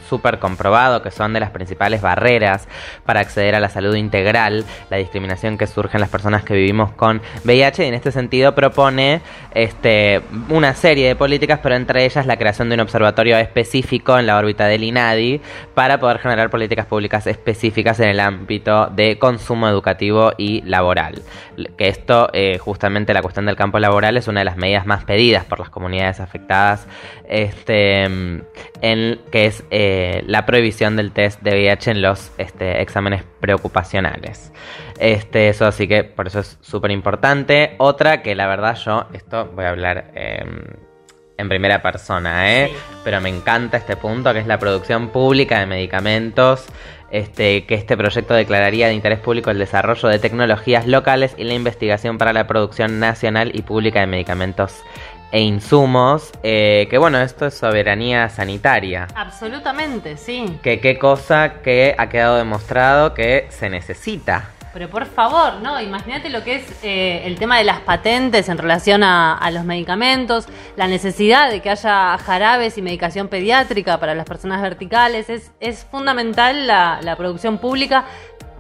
súper 0.07 0.35
este, 0.35 0.39
comprobado 0.39 1.01
que 1.01 1.09
son 1.09 1.33
de 1.33 1.39
las 1.39 1.49
principales 1.49 2.01
barreras 2.01 2.67
para 3.03 3.19
acceder 3.19 3.55
a 3.55 3.59
la 3.59 3.69
salud 3.69 3.95
integral, 3.95 4.63
la 4.91 4.97
discriminación 4.97 5.57
que 5.57 5.65
surge 5.65 5.97
en 5.97 6.01
las 6.01 6.09
personas 6.09 6.43
que 6.43 6.53
vivimos 6.53 6.91
con 6.91 7.21
VIH, 7.45 7.85
y 7.85 7.87
en 7.87 7.95
este 7.95 8.11
sentido 8.11 8.53
propone 8.53 9.21
este, 9.55 10.21
una 10.49 10.75
serie 10.75 11.07
de 11.07 11.15
políticas, 11.15 11.59
pero 11.63 11.75
entre 11.75 12.05
ellas 12.05 12.27
la 12.27 12.37
creación 12.37 12.69
de 12.69 12.75
un 12.75 12.81
observatorio 12.81 13.37
específico 13.37 14.19
en 14.19 14.27
la 14.27 14.37
órbita 14.37 14.67
del 14.67 14.83
INADI 14.83 15.41
para 15.73 15.99
poder 15.99 16.19
generar 16.19 16.51
políticas 16.51 16.85
públicas 16.85 17.25
específicas 17.25 17.99
en 17.99 18.09
el 18.09 18.19
ámbito 18.19 18.85
de 18.87 19.17
consumo 19.17 19.67
educativo 19.67 20.33
y 20.37 20.61
laboral 20.61 20.90
que 21.77 21.87
esto, 21.87 22.29
eh, 22.33 22.57
justamente 22.57 23.13
la 23.13 23.21
cuestión 23.21 23.45
del 23.45 23.55
campo 23.55 23.79
laboral, 23.79 24.17
es 24.17 24.27
una 24.27 24.41
de 24.41 24.45
las 24.45 24.57
medidas 24.57 24.85
más 24.85 25.03
pedidas 25.03 25.45
por 25.45 25.59
las 25.59 25.69
comunidades 25.69 26.19
afectadas, 26.19 26.87
este, 27.27 28.03
en, 28.03 29.21
que 29.31 29.45
es 29.45 29.63
eh, 29.71 30.23
la 30.27 30.45
prohibición 30.45 30.95
del 30.95 31.11
test 31.11 31.41
de 31.41 31.51
VIH 31.51 31.91
en 31.91 32.01
los 32.01 32.31
este, 32.37 32.81
exámenes 32.81 33.23
preocupacionales. 33.39 34.51
Este, 34.99 35.49
eso 35.49 35.65
así 35.65 35.87
que 35.87 36.03
por 36.03 36.27
eso 36.27 36.39
es 36.39 36.57
súper 36.61 36.91
importante. 36.91 37.75
Otra 37.79 38.21
que 38.21 38.35
la 38.35 38.47
verdad 38.47 38.75
yo, 38.75 39.07
esto 39.13 39.51
voy 39.55 39.65
a 39.65 39.69
hablar 39.69 40.11
em, 40.13 40.63
en 41.41 41.49
primera 41.49 41.81
persona, 41.81 42.51
¿eh? 42.51 42.71
pero 43.03 43.19
me 43.19 43.29
encanta 43.29 43.77
este 43.77 43.97
punto 43.97 44.31
que 44.33 44.39
es 44.39 44.47
la 44.47 44.59
producción 44.59 45.09
pública 45.09 45.59
de 45.59 45.65
medicamentos 45.65 46.65
este, 47.11 47.65
que 47.65 47.75
este 47.75 47.97
proyecto 47.97 48.33
declararía 48.33 48.87
de 48.87 48.93
interés 48.93 49.19
público 49.19 49.51
el 49.51 49.59
desarrollo 49.59 50.07
de 50.07 50.17
tecnologías 50.17 50.87
locales 50.87 51.35
y 51.37 51.43
la 51.43 51.53
investigación 51.53 52.17
para 52.17 52.31
la 52.31 52.47
producción 52.47 52.99
nacional 52.99 53.51
y 53.53 53.63
pública 53.63 53.99
de 53.99 54.07
medicamentos 54.07 54.81
e 55.33 55.41
insumos, 55.41 56.31
eh, 56.43 56.87
que 56.89 56.97
bueno, 56.97 57.19
esto 57.19 57.45
es 57.45 57.53
soberanía 57.53 58.29
sanitaria. 58.29 59.07
Absolutamente, 59.15 60.17
sí. 60.17 60.59
Que 60.61 60.79
qué 60.79 60.97
cosa 60.97 61.61
que 61.63 61.95
ha 61.97 62.09
quedado 62.09 62.37
demostrado 62.37 63.13
que 63.13 63.47
se 63.49 63.69
necesita. 63.69 64.49
Pero 64.73 64.89
por 64.89 65.05
favor, 65.05 65.55
no, 65.61 65.81
imagínate 65.81 66.29
lo 66.29 66.43
que 66.43 66.55
es 66.55 66.83
eh, 66.83 67.23
el 67.25 67.37
tema 67.37 67.57
de 67.57 67.65
las 67.65 67.81
patentes 67.81 68.47
en 68.47 68.57
relación 68.57 69.03
a, 69.03 69.49
los 69.51 69.65
medicamentos, 69.65 70.47
la 70.77 70.87
necesidad 70.87 71.49
de 71.49 71.59
que 71.59 71.69
haya 71.69 72.17
jarabes 72.17 72.77
y 72.77 72.81
medicación 72.81 73.27
pediátrica 73.27 73.99
para 73.99 74.15
las 74.15 74.25
personas 74.25 74.61
verticales. 74.61 75.29
Es, 75.29 75.51
es 75.59 75.83
fundamental 75.83 76.67
la, 76.67 76.99
la 77.01 77.17
producción 77.17 77.57
pública 77.57 78.05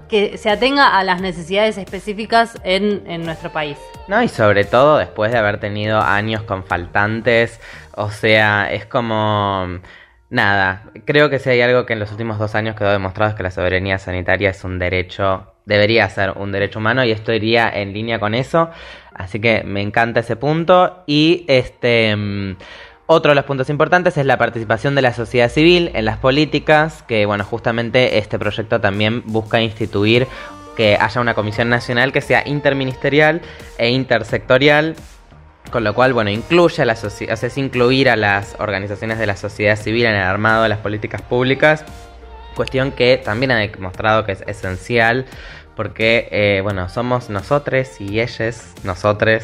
que 0.09 0.37
se 0.37 0.49
atenga 0.49 0.97
a 0.97 1.05
las 1.05 1.21
necesidades 1.21 1.77
específicas 1.77 2.59
en, 2.65 3.03
en, 3.07 3.23
nuestro 3.23 3.49
país. 3.49 3.77
No, 4.09 4.21
y 4.21 4.27
sobre 4.27 4.65
todo 4.65 4.97
después 4.97 5.31
de 5.31 5.37
haber 5.37 5.61
tenido 5.61 6.01
años 6.01 6.43
con 6.43 6.65
faltantes, 6.65 7.61
o 7.95 8.11
sea, 8.11 8.71
es 8.71 8.85
como... 8.85 9.79
Nada, 10.29 10.83
creo 11.05 11.29
que 11.29 11.39
si 11.39 11.49
hay 11.49 11.61
algo 11.61 11.85
que 11.85 11.91
en 11.91 11.99
los 11.99 12.11
últimos 12.11 12.39
dos 12.39 12.55
años 12.55 12.77
quedó 12.77 12.91
demostrado 12.91 13.31
es 13.31 13.35
que 13.35 13.43
la 13.43 13.51
soberanía 13.51 13.97
sanitaria 13.97 14.49
es 14.51 14.63
un 14.63 14.79
derecho 14.79 15.50
debería 15.65 16.09
ser 16.09 16.31
un 16.35 16.51
derecho 16.51 16.79
humano 16.79 17.03
y 17.03 17.11
esto 17.11 17.33
iría 17.33 17.69
en 17.69 17.93
línea 17.93 18.19
con 18.19 18.33
eso. 18.33 18.69
Así 19.13 19.39
que 19.39 19.63
me 19.63 19.81
encanta 19.81 20.21
ese 20.21 20.35
punto. 20.35 21.03
Y 21.05 21.45
este 21.47 22.15
mm, 22.15 22.55
otro 23.05 23.31
de 23.31 23.35
los 23.35 23.45
puntos 23.45 23.69
importantes 23.69 24.17
es 24.17 24.25
la 24.25 24.37
participación 24.37 24.95
de 24.95 25.01
la 25.01 25.13
sociedad 25.13 25.49
civil 25.49 25.91
en 25.93 26.05
las 26.05 26.17
políticas, 26.17 27.03
que 27.03 27.25
bueno, 27.25 27.43
justamente 27.43 28.17
este 28.17 28.39
proyecto 28.39 28.79
también 28.79 29.23
busca 29.25 29.61
instituir 29.61 30.27
que 30.77 30.97
haya 30.99 31.19
una 31.19 31.33
comisión 31.33 31.69
nacional 31.69 32.13
que 32.13 32.21
sea 32.21 32.47
interministerial 32.47 33.41
e 33.77 33.89
intersectorial 33.89 34.95
con 35.71 35.83
lo 35.83 35.93
cual, 35.93 36.11
bueno, 36.11 36.29
incluye 36.29 36.81
a 36.81 36.85
la 36.85 36.95
sociedad, 36.95 37.41
es 37.41 37.57
incluir 37.57 38.09
a 38.09 38.15
las 38.15 38.55
organizaciones 38.59 39.19
de 39.19 39.27
la 39.27 39.37
sociedad 39.37 39.77
civil 39.77 40.05
en 40.05 40.15
el 40.15 40.23
armado 40.23 40.63
de 40.63 40.69
las 40.69 40.79
políticas 40.79 41.21
públicas 41.21 41.85
Cuestión 42.55 42.91
que 42.91 43.17
también 43.17 43.51
ha 43.51 43.57
demostrado 43.57 44.25
que 44.25 44.33
es 44.33 44.41
esencial 44.47 45.25
porque, 45.75 46.27
eh, 46.31 46.61
bueno, 46.61 46.89
somos 46.89 47.29
nosotros 47.29 47.99
y 47.99 48.19
ellas, 48.19 48.75
nosotros, 48.83 49.43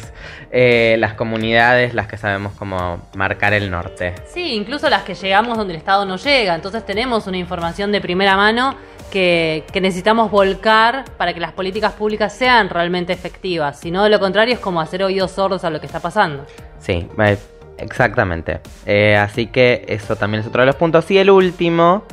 eh, 0.52 0.96
las 0.98 1.14
comunidades 1.14 1.94
las 1.94 2.06
que 2.06 2.16
sabemos 2.16 2.52
cómo 2.52 3.08
marcar 3.14 3.54
el 3.54 3.70
norte. 3.70 4.14
Sí, 4.26 4.54
incluso 4.54 4.90
las 4.90 5.02
que 5.02 5.14
llegamos 5.14 5.56
donde 5.56 5.72
el 5.72 5.78
Estado 5.78 6.04
no 6.04 6.16
llega, 6.16 6.54
entonces 6.54 6.84
tenemos 6.84 7.26
una 7.26 7.38
información 7.38 7.92
de 7.92 8.00
primera 8.00 8.36
mano 8.36 8.76
que, 9.10 9.64
que 9.72 9.80
necesitamos 9.80 10.30
volcar 10.30 11.06
para 11.16 11.32
que 11.32 11.40
las 11.40 11.52
políticas 11.52 11.94
públicas 11.94 12.32
sean 12.34 12.68
realmente 12.68 13.12
efectivas. 13.12 13.80
Si 13.80 13.90
no, 13.90 14.04
de 14.04 14.10
lo 14.10 14.20
contrario 14.20 14.54
es 14.54 14.60
como 14.60 14.80
hacer 14.80 15.02
oídos 15.02 15.32
sordos 15.32 15.64
a 15.64 15.70
lo 15.70 15.80
que 15.80 15.86
está 15.86 16.00
pasando. 16.00 16.44
Sí, 16.78 17.08
eh, 17.18 17.38
exactamente. 17.78 18.60
Eh, 18.86 19.16
así 19.16 19.46
que 19.46 19.84
eso 19.88 20.16
también 20.16 20.42
es 20.42 20.46
otro 20.46 20.60
de 20.60 20.66
los 20.66 20.76
puntos. 20.76 21.10
Y 21.10 21.18
el 21.18 21.30
último 21.30 22.04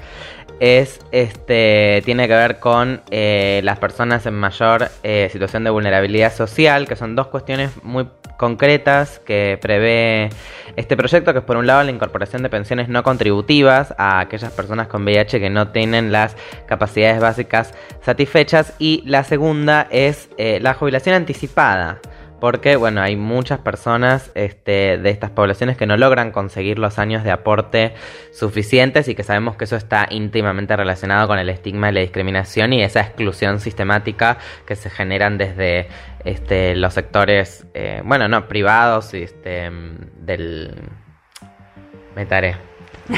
es 0.60 1.00
este 1.12 2.02
tiene 2.06 2.28
que 2.28 2.34
ver 2.34 2.60
con 2.60 3.02
eh, 3.12 3.62
las 3.64 3.80
personas 3.80 4.26
en 4.26 4.36
mayor 4.36 4.90
eh, 5.04 5.30
situación 5.32 5.64
de 5.64 5.70
vulnerabilidad 5.70 6.34
social, 6.34 6.88
que 6.88 6.96
son 6.96 7.16
dos 7.16 7.28
cuestiones 7.28 7.72
muy 7.84 8.08
concretas 8.38 9.20
que 9.20 9.58
prevé 9.62 10.30
este 10.76 10.98
proyecto, 10.98 11.34
que 11.34 11.40
es 11.40 11.46
por 11.46 11.58
un 11.58 11.68
lado 11.68 11.84
la 11.84 11.92
incorporación 11.92 12.44
de 12.44 12.50
pensiones 12.50 12.90
no 12.90 13.04
contributivas 13.04 13.94
a 13.98 14.20
aquellas 14.20 14.52
personas 14.52 14.88
con 14.88 15.04
VIH 15.04 15.40
que 15.40 15.50
no 15.50 15.70
tienen 15.70 16.12
las 16.12 16.36
capacidades 16.66 17.20
básicas 17.20 17.74
satisfechas 18.02 18.74
y 18.80 19.04
la 19.06 19.24
segunda 19.24 19.88
es 19.90 20.30
eh, 20.38 20.60
la 20.62 20.74
jubilación 20.74 21.16
anticipada. 21.16 22.00
Porque, 22.40 22.76
bueno, 22.76 23.02
hay 23.02 23.16
muchas 23.16 23.60
personas 23.60 24.32
este, 24.36 24.98
de 24.98 25.10
estas 25.10 25.32
poblaciones 25.32 25.78
que 25.78 25.86
no 25.86 25.98
logran 25.98 26.32
conseguir 26.32 26.80
los 26.80 27.00
años 27.00 27.24
de 27.24 27.32
aporte 27.32 27.94
suficientes 28.32 29.08
y 29.08 29.16
que 29.16 29.24
sabemos 29.24 29.56
que 29.56 29.64
eso 29.64 29.76
está 29.76 30.08
íntimamente 30.10 30.76
relacionado 30.76 31.28
con 31.28 31.40
el 31.40 31.50
estigma 31.50 31.90
y 31.90 31.94
la 31.94 32.02
discriminación 32.02 32.74
y 32.74 32.84
esa 32.84 33.02
exclusión 33.02 33.60
sistemática 33.60 34.38
que 34.66 34.76
se 34.76 34.90
generan 34.90 35.38
desde 35.38 35.88
este, 36.26 36.76
los 36.76 36.94
sectores, 36.94 37.66
eh, 37.74 38.02
bueno, 38.04 38.28
no, 38.28 38.48
privados 38.48 39.14
este, 39.14 39.70
del... 40.20 40.74
Me 42.16 42.26
taré. 42.26 42.56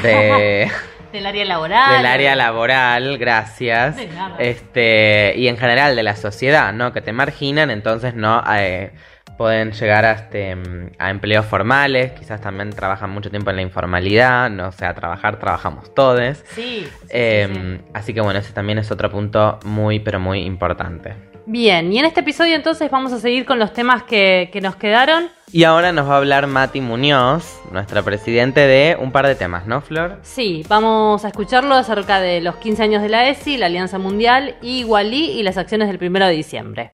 De... 0.01 0.69
Del 1.11 1.25
área 1.25 1.45
laboral. 1.45 1.97
Del 1.97 2.05
área 2.05 2.35
laboral, 2.35 3.17
gracias. 3.17 3.95
De 3.95 4.07
nada. 4.07 4.35
Este, 4.39 5.33
y 5.37 5.47
en 5.47 5.57
general 5.57 5.95
de 5.95 6.03
la 6.03 6.15
sociedad, 6.15 6.73
¿no? 6.73 6.93
Que 6.93 7.01
te 7.01 7.13
marginan, 7.13 7.69
entonces 7.71 8.13
no 8.15 8.43
eh, 8.55 8.91
pueden 9.37 9.71
llegar 9.71 10.03
a, 10.05 10.11
este, 10.13 10.57
a 10.97 11.09
empleos 11.09 11.45
formales, 11.45 12.11
quizás 12.13 12.41
también 12.41 12.71
trabajan 12.71 13.09
mucho 13.09 13.29
tiempo 13.29 13.49
en 13.51 13.57
la 13.57 13.61
informalidad, 13.61 14.49
no 14.49 14.67
o 14.69 14.71
sea, 14.71 14.93
trabajar 14.93 15.39
trabajamos 15.39 15.93
todos. 15.93 16.37
Sí. 16.37 16.43
sí, 16.55 16.89
sí, 17.01 17.07
Em, 17.09 17.77
sí. 17.77 17.83
Así 17.93 18.13
que 18.13 18.21
bueno, 18.21 18.39
ese 18.39 18.51
también 18.53 18.79
es 18.79 18.91
otro 18.91 19.09
punto 19.11 19.59
muy, 19.63 19.99
pero 19.99 20.19
muy 20.19 20.39
importante. 20.41 21.13
Bien, 21.49 21.93
y 21.93 21.97
en 21.97 22.03
este 22.03 22.19
episodio 22.19 22.57
entonces 22.57 22.91
vamos 22.91 23.13
a 23.13 23.21
seguir 23.21 23.45
con 23.45 23.57
los 23.57 23.71
temas 23.71 24.03
que, 24.03 24.49
que 24.51 24.59
nos 24.59 24.75
quedaron. 24.75 25.29
Y 25.49 25.63
ahora 25.63 25.93
nos 25.93 26.09
va 26.09 26.15
a 26.15 26.17
hablar 26.17 26.45
Mati 26.45 26.81
Muñoz, 26.81 27.61
nuestra 27.71 28.03
presidente, 28.03 28.59
de 28.59 28.97
un 28.99 29.13
par 29.13 29.25
de 29.25 29.35
temas, 29.35 29.65
¿no, 29.65 29.79
Flor? 29.79 30.19
Sí, 30.23 30.65
vamos 30.67 31.23
a 31.23 31.29
escucharlo 31.29 31.73
acerca 31.75 32.19
de 32.19 32.41
los 32.41 32.57
15 32.57 32.83
años 32.83 33.01
de 33.01 33.07
la 33.07 33.29
ESI, 33.29 33.55
la 33.55 33.67
Alianza 33.67 33.97
Mundial, 33.97 34.57
Igualí 34.61 35.39
y 35.39 35.43
las 35.43 35.55
acciones 35.55 35.87
del 35.87 36.05
1 36.05 36.27
de 36.27 36.33
diciembre. 36.33 36.91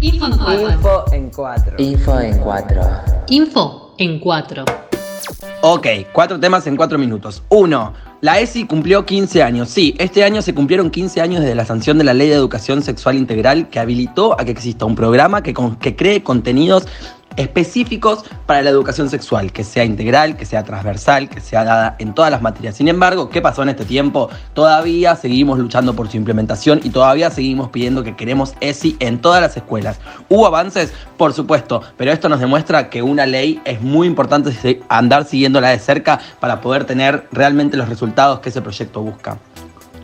Info 0.00 0.24
en 0.24 0.38
cuatro. 0.38 0.64
Info 0.64 1.04
en 1.12 1.30
cuatro. 1.30 1.74
Info 1.76 2.20
en 2.20 2.38
4. 2.38 2.80
Info 3.28 3.94
en 3.98 4.18
cuatro. 4.18 4.64
Ok, 5.60 5.86
cuatro 6.10 6.40
temas 6.40 6.66
en 6.66 6.74
cuatro 6.74 6.96
minutos. 6.96 7.42
Uno, 7.50 7.92
la 8.20 8.38
ESI 8.38 8.66
cumplió 8.66 9.06
15 9.06 9.42
años. 9.42 9.70
Sí, 9.70 9.94
este 9.98 10.24
año 10.24 10.42
se 10.42 10.54
cumplieron 10.54 10.90
15 10.90 11.20
años 11.20 11.40
desde 11.40 11.54
la 11.54 11.64
sanción 11.64 11.98
de 11.98 12.04
la 12.04 12.14
Ley 12.14 12.28
de 12.28 12.34
Educación 12.34 12.82
Sexual 12.82 13.16
Integral 13.16 13.68
que 13.68 13.78
habilitó 13.78 14.38
a 14.38 14.44
que 14.44 14.50
exista 14.50 14.84
un 14.84 14.94
programa 14.94 15.42
que, 15.42 15.54
que 15.80 15.96
cree 15.96 16.22
contenidos 16.22 16.86
específicos 17.40 18.24
para 18.46 18.62
la 18.62 18.70
educación 18.70 19.08
sexual, 19.10 19.52
que 19.52 19.64
sea 19.64 19.84
integral, 19.84 20.36
que 20.36 20.46
sea 20.46 20.62
transversal, 20.62 21.28
que 21.28 21.40
sea 21.40 21.64
dada 21.64 21.96
en 21.98 22.14
todas 22.14 22.30
las 22.30 22.42
materias. 22.42 22.76
Sin 22.76 22.88
embargo, 22.88 23.30
¿qué 23.30 23.40
pasó 23.40 23.62
en 23.62 23.70
este 23.70 23.84
tiempo? 23.84 24.28
Todavía 24.54 25.16
seguimos 25.16 25.58
luchando 25.58 25.94
por 25.94 26.10
su 26.10 26.16
implementación 26.16 26.80
y 26.84 26.90
todavía 26.90 27.30
seguimos 27.30 27.70
pidiendo 27.70 28.04
que 28.04 28.14
queremos 28.14 28.54
ESI 28.60 28.96
en 29.00 29.20
todas 29.20 29.40
las 29.40 29.56
escuelas. 29.56 29.98
¿Hubo 30.28 30.46
avances? 30.46 30.92
Por 31.16 31.32
supuesto, 31.32 31.82
pero 31.96 32.12
esto 32.12 32.28
nos 32.28 32.40
demuestra 32.40 32.90
que 32.90 33.02
una 33.02 33.26
ley 33.26 33.60
es 33.64 33.80
muy 33.80 34.06
importante 34.06 34.80
andar 34.88 35.24
siguiéndola 35.24 35.70
de 35.70 35.78
cerca 35.78 36.20
para 36.40 36.60
poder 36.60 36.84
tener 36.84 37.26
realmente 37.32 37.76
los 37.76 37.88
resultados 37.88 38.40
que 38.40 38.50
ese 38.50 38.62
proyecto 38.62 39.02
busca. 39.02 39.38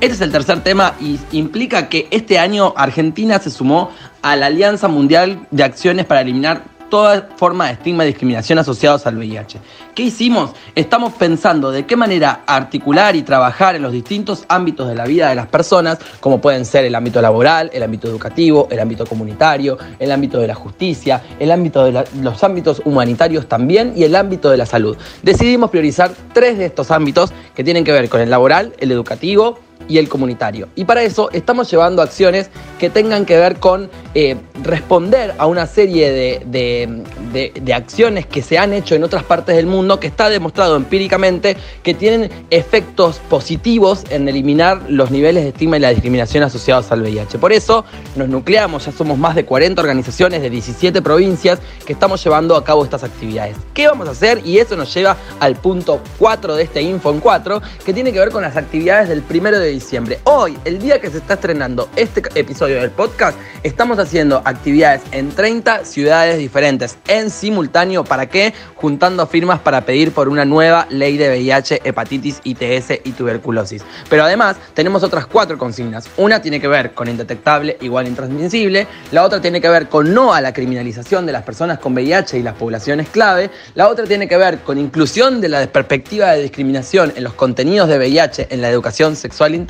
Este 0.00 0.14
es 0.14 0.20
el 0.20 0.32
tercer 0.32 0.62
tema 0.62 0.94
y 1.00 1.18
implica 1.32 1.88
que 1.88 2.08
este 2.10 2.38
año 2.38 2.74
Argentina 2.76 3.38
se 3.38 3.50
sumó 3.50 3.90
a 4.22 4.36
la 4.36 4.46
Alianza 4.46 4.88
Mundial 4.88 5.46
de 5.50 5.64
Acciones 5.64 6.06
para 6.06 6.22
eliminar 6.22 6.64
toda 6.94 7.26
forma 7.34 7.66
de 7.66 7.72
estigma 7.72 8.04
y 8.04 8.06
discriminación 8.06 8.56
asociados 8.60 9.04
al 9.08 9.16
VIH. 9.16 9.58
¿Qué 9.96 10.04
hicimos? 10.04 10.52
Estamos 10.76 11.12
pensando 11.14 11.72
de 11.72 11.86
qué 11.86 11.96
manera 11.96 12.42
articular 12.46 13.16
y 13.16 13.22
trabajar 13.22 13.74
en 13.74 13.82
los 13.82 13.90
distintos 13.90 14.44
ámbitos 14.46 14.86
de 14.86 14.94
la 14.94 15.04
vida 15.04 15.28
de 15.28 15.34
las 15.34 15.48
personas, 15.48 15.98
como 16.20 16.40
pueden 16.40 16.64
ser 16.64 16.84
el 16.84 16.94
ámbito 16.94 17.20
laboral, 17.20 17.68
el 17.72 17.82
ámbito 17.82 18.06
educativo, 18.06 18.68
el 18.70 18.78
ámbito 18.78 19.06
comunitario, 19.06 19.76
el 19.98 20.12
ámbito 20.12 20.38
de 20.38 20.46
la 20.46 20.54
justicia, 20.54 21.20
el 21.40 21.50
ámbito 21.50 21.84
de 21.84 22.04
los 22.22 22.44
ámbitos 22.44 22.80
humanitarios 22.84 23.48
también 23.48 23.94
y 23.96 24.04
el 24.04 24.14
ámbito 24.14 24.48
de 24.48 24.56
la 24.56 24.64
salud. 24.64 24.96
Decidimos 25.24 25.70
priorizar 25.70 26.12
tres 26.32 26.58
de 26.58 26.66
estos 26.66 26.92
ámbitos 26.92 27.32
que 27.56 27.64
tienen 27.64 27.82
que 27.82 27.90
ver 27.90 28.08
con 28.08 28.20
el 28.20 28.30
laboral, 28.30 28.72
el 28.78 28.92
educativo 28.92 29.58
y 29.88 29.98
el 29.98 30.08
comunitario. 30.08 30.68
Y 30.74 30.84
para 30.84 31.02
eso 31.02 31.30
estamos 31.32 31.70
llevando 31.70 32.02
acciones 32.02 32.50
que 32.78 32.90
tengan 32.90 33.24
que 33.24 33.36
ver 33.38 33.56
con 33.56 33.90
eh, 34.14 34.36
responder 34.62 35.34
a 35.38 35.46
una 35.46 35.66
serie 35.66 36.10
de, 36.12 36.42
de- 36.46 37.52
de- 37.60 37.74
acciones 37.74 38.26
que 38.26 38.40
se 38.42 38.56
han 38.58 38.72
hecho 38.72 38.94
en 38.94 39.02
otras 39.02 39.24
partes 39.24 39.56
del 39.56 39.66
mundo 39.66 39.98
que 39.98 40.06
está 40.06 40.28
demostrado 40.28 40.76
empíricamente 40.76 41.56
que 41.82 41.92
tienen 41.94 42.30
efectos 42.50 43.20
positivos 43.28 44.04
en 44.10 44.28
eliminar 44.28 44.80
los 44.88 45.10
niveles 45.10 45.42
de 45.42 45.48
estigma 45.50 45.76
y 45.76 45.80
la 45.80 45.90
discriminación 45.90 46.44
asociados 46.44 46.90
al 46.92 47.02
VIH. 47.02 47.38
Por 47.38 47.52
eso 47.52 47.84
nos 48.16 48.28
nucleamos, 48.28 48.86
ya 48.86 48.92
somos 48.92 49.18
más 49.18 49.34
de 49.34 49.44
40 49.44 49.80
organizaciones 49.82 50.40
de 50.40 50.50
17 50.50 51.02
provincias 51.02 51.58
que 51.84 51.92
estamos 51.92 52.22
llevando 52.22 52.54
a 52.56 52.64
cabo 52.64 52.84
estas 52.84 53.02
actividades. 53.04 53.56
¿Qué 53.74 53.88
vamos 53.88 54.06
a 54.08 54.12
hacer? 54.12 54.40
Y 54.44 54.58
eso 54.58 54.76
nos 54.76 54.94
lleva 54.94 55.16
al 55.40 55.56
punto 55.56 56.00
4 56.18 56.54
de 56.56 56.62
este 56.62 56.80
Info 56.82 57.10
en 57.10 57.20
4, 57.20 57.60
que 57.84 57.92
tiene 57.92 58.12
que 58.12 58.18
ver 58.20 58.30
con 58.30 58.42
las 58.42 58.56
actividades 58.56 59.08
del 59.08 59.22
primero 59.22 59.58
de 59.58 59.66
diciembre. 59.74 60.20
Hoy, 60.24 60.56
el 60.64 60.78
día 60.78 61.00
que 61.00 61.10
se 61.10 61.18
está 61.18 61.34
estrenando 61.34 61.88
este 61.96 62.22
episodio 62.34 62.80
del 62.80 62.90
podcast, 62.90 63.36
estamos 63.62 63.98
haciendo 63.98 64.40
actividades 64.44 65.02
en 65.10 65.30
30 65.30 65.84
ciudades 65.84 66.38
diferentes 66.38 66.96
en 67.08 67.30
simultáneo. 67.30 68.04
¿Para 68.04 68.28
qué? 68.28 68.54
Juntando 68.76 69.26
firmas 69.26 69.60
para 69.60 69.82
pedir 69.82 70.12
por 70.12 70.28
una 70.28 70.44
nueva 70.44 70.86
ley 70.90 71.16
de 71.16 71.28
VIH, 71.28 71.80
hepatitis, 71.84 72.40
ITS 72.44 73.00
y 73.04 73.12
tuberculosis. 73.12 73.82
Pero 74.08 74.24
además, 74.24 74.56
tenemos 74.74 75.02
otras 75.02 75.26
cuatro 75.26 75.58
consignas. 75.58 76.08
Una 76.16 76.40
tiene 76.40 76.60
que 76.60 76.68
ver 76.68 76.92
con 76.92 77.08
indetectable 77.08 77.76
igual 77.80 78.06
intransmisible. 78.06 78.86
La 79.10 79.24
otra 79.24 79.40
tiene 79.40 79.60
que 79.60 79.68
ver 79.68 79.88
con 79.88 80.14
no 80.14 80.32
a 80.32 80.40
la 80.40 80.52
criminalización 80.52 81.26
de 81.26 81.32
las 81.32 81.42
personas 81.42 81.78
con 81.78 81.94
VIH 81.94 82.38
y 82.38 82.42
las 82.42 82.54
poblaciones 82.54 83.08
clave. 83.08 83.50
La 83.74 83.88
otra 83.88 84.04
tiene 84.04 84.28
que 84.28 84.36
ver 84.36 84.60
con 84.60 84.78
inclusión 84.78 85.40
de 85.40 85.48
la 85.48 85.66
perspectiva 85.66 86.32
de 86.32 86.42
discriminación 86.42 87.12
en 87.16 87.24
los 87.24 87.34
contenidos 87.34 87.88
de 87.88 87.98
VIH 87.98 88.48
en 88.50 88.62
la 88.62 88.70
educación 88.70 89.16
sexual 89.16 89.54
integral. 89.54 89.63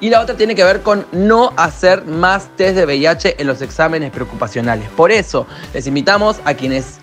Y 0.00 0.10
la 0.10 0.20
otra 0.20 0.36
tiene 0.36 0.54
que 0.54 0.64
ver 0.64 0.80
con 0.80 1.06
no 1.12 1.52
hacer 1.56 2.04
más 2.04 2.48
test 2.56 2.76
de 2.76 2.84
VIH 2.84 3.40
en 3.40 3.46
los 3.46 3.62
exámenes 3.62 4.10
preocupacionales. 4.10 4.88
Por 4.90 5.12
eso, 5.12 5.46
les 5.72 5.86
invitamos 5.86 6.40
a 6.44 6.54
quienes 6.54 7.00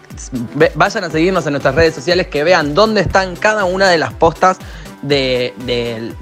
vayan 0.76 1.04
a 1.04 1.10
seguirnos 1.10 1.46
en 1.46 1.54
nuestras 1.54 1.76
redes 1.76 1.96
sociales, 1.96 2.28
que 2.28 2.44
vean 2.44 2.74
dónde 2.74 3.02
están 3.02 3.36
cada 3.36 3.66
una 3.66 3.88
de 3.88 3.98
las 3.98 4.14
postas 4.14 4.58
de, 5.02 5.54
de- 5.66 6.14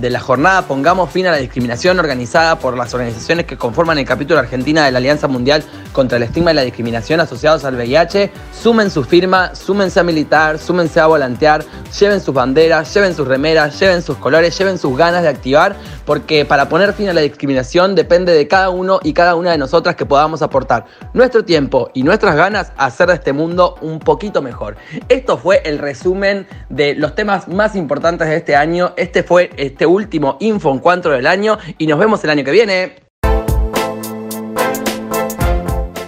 de- 0.00 0.10
la 0.10 0.20
jornada 0.20 0.62
Pongamos 0.62 1.10
fin 1.10 1.26
a 1.26 1.30
la 1.32 1.38
discriminación 1.38 1.98
organizada 1.98 2.58
por 2.58 2.76
las 2.76 2.94
organizaciones 2.94 3.46
que 3.46 3.56
conforman 3.56 3.98
el 3.98 4.04
capítulo 4.04 4.38
Argentina 4.40 4.84
de 4.84 4.92
la 4.92 4.98
Alianza 4.98 5.28
Mundial 5.28 5.62
contra 5.92 6.16
el 6.16 6.24
Estigma 6.24 6.52
y 6.52 6.54
la 6.54 6.62
Discriminación 6.62 7.20
asociados 7.20 7.64
al 7.64 7.76
VIH, 7.76 8.30
sumen 8.52 8.90
su 8.90 9.04
firma, 9.04 9.54
súmense 9.54 10.00
a 10.00 10.02
militar, 10.02 10.58
súmense 10.58 11.00
a 11.00 11.06
volantear, 11.06 11.64
lleven 11.98 12.20
sus 12.20 12.34
banderas, 12.34 12.92
lleven 12.92 13.14
sus 13.14 13.26
remeras, 13.28 13.78
lleven 13.78 14.02
sus 14.02 14.16
colores, 14.16 14.56
lleven 14.58 14.78
sus 14.78 14.96
ganas 14.96 15.22
de 15.22 15.28
activar, 15.28 15.76
porque 16.04 16.44
para 16.44 16.68
poner 16.68 16.92
fin 16.94 17.08
a 17.08 17.12
la 17.12 17.20
discriminación 17.20 17.94
depende 17.94 18.32
de 18.32 18.48
cada 18.48 18.70
uno 18.70 18.98
y 19.02 19.12
cada 19.12 19.34
una 19.36 19.52
de 19.52 19.58
nosotras 19.58 19.94
que 19.96 20.04
podamos 20.06 20.42
aportar 20.42 20.86
nuestro 21.12 21.44
tiempo 21.44 21.90
y 21.94 22.02
nuestras 22.02 22.34
ganas 22.36 22.72
a 22.76 22.86
hacer 22.86 23.08
de 23.08 23.14
este 23.14 23.32
mundo 23.32 23.76
un 23.80 23.98
poquito 24.00 24.42
mejor. 24.42 24.76
Esto 25.08 25.38
fue 25.38 25.62
el 25.64 25.78
resumen 25.78 26.46
de 26.70 26.94
los 26.94 27.14
temas 27.14 27.48
más 27.48 27.76
importantes 27.76 28.13
de 28.18 28.36
este 28.36 28.54
año. 28.54 28.94
Este 28.96 29.24
fue 29.24 29.50
este 29.56 29.86
último 29.86 30.36
Info 30.40 30.70
en 30.70 30.78
4 30.78 31.12
del 31.12 31.26
año 31.26 31.58
y 31.78 31.86
nos 31.88 31.98
vemos 31.98 32.22
el 32.22 32.30
año 32.30 32.44
que 32.44 32.52
viene. 32.52 33.04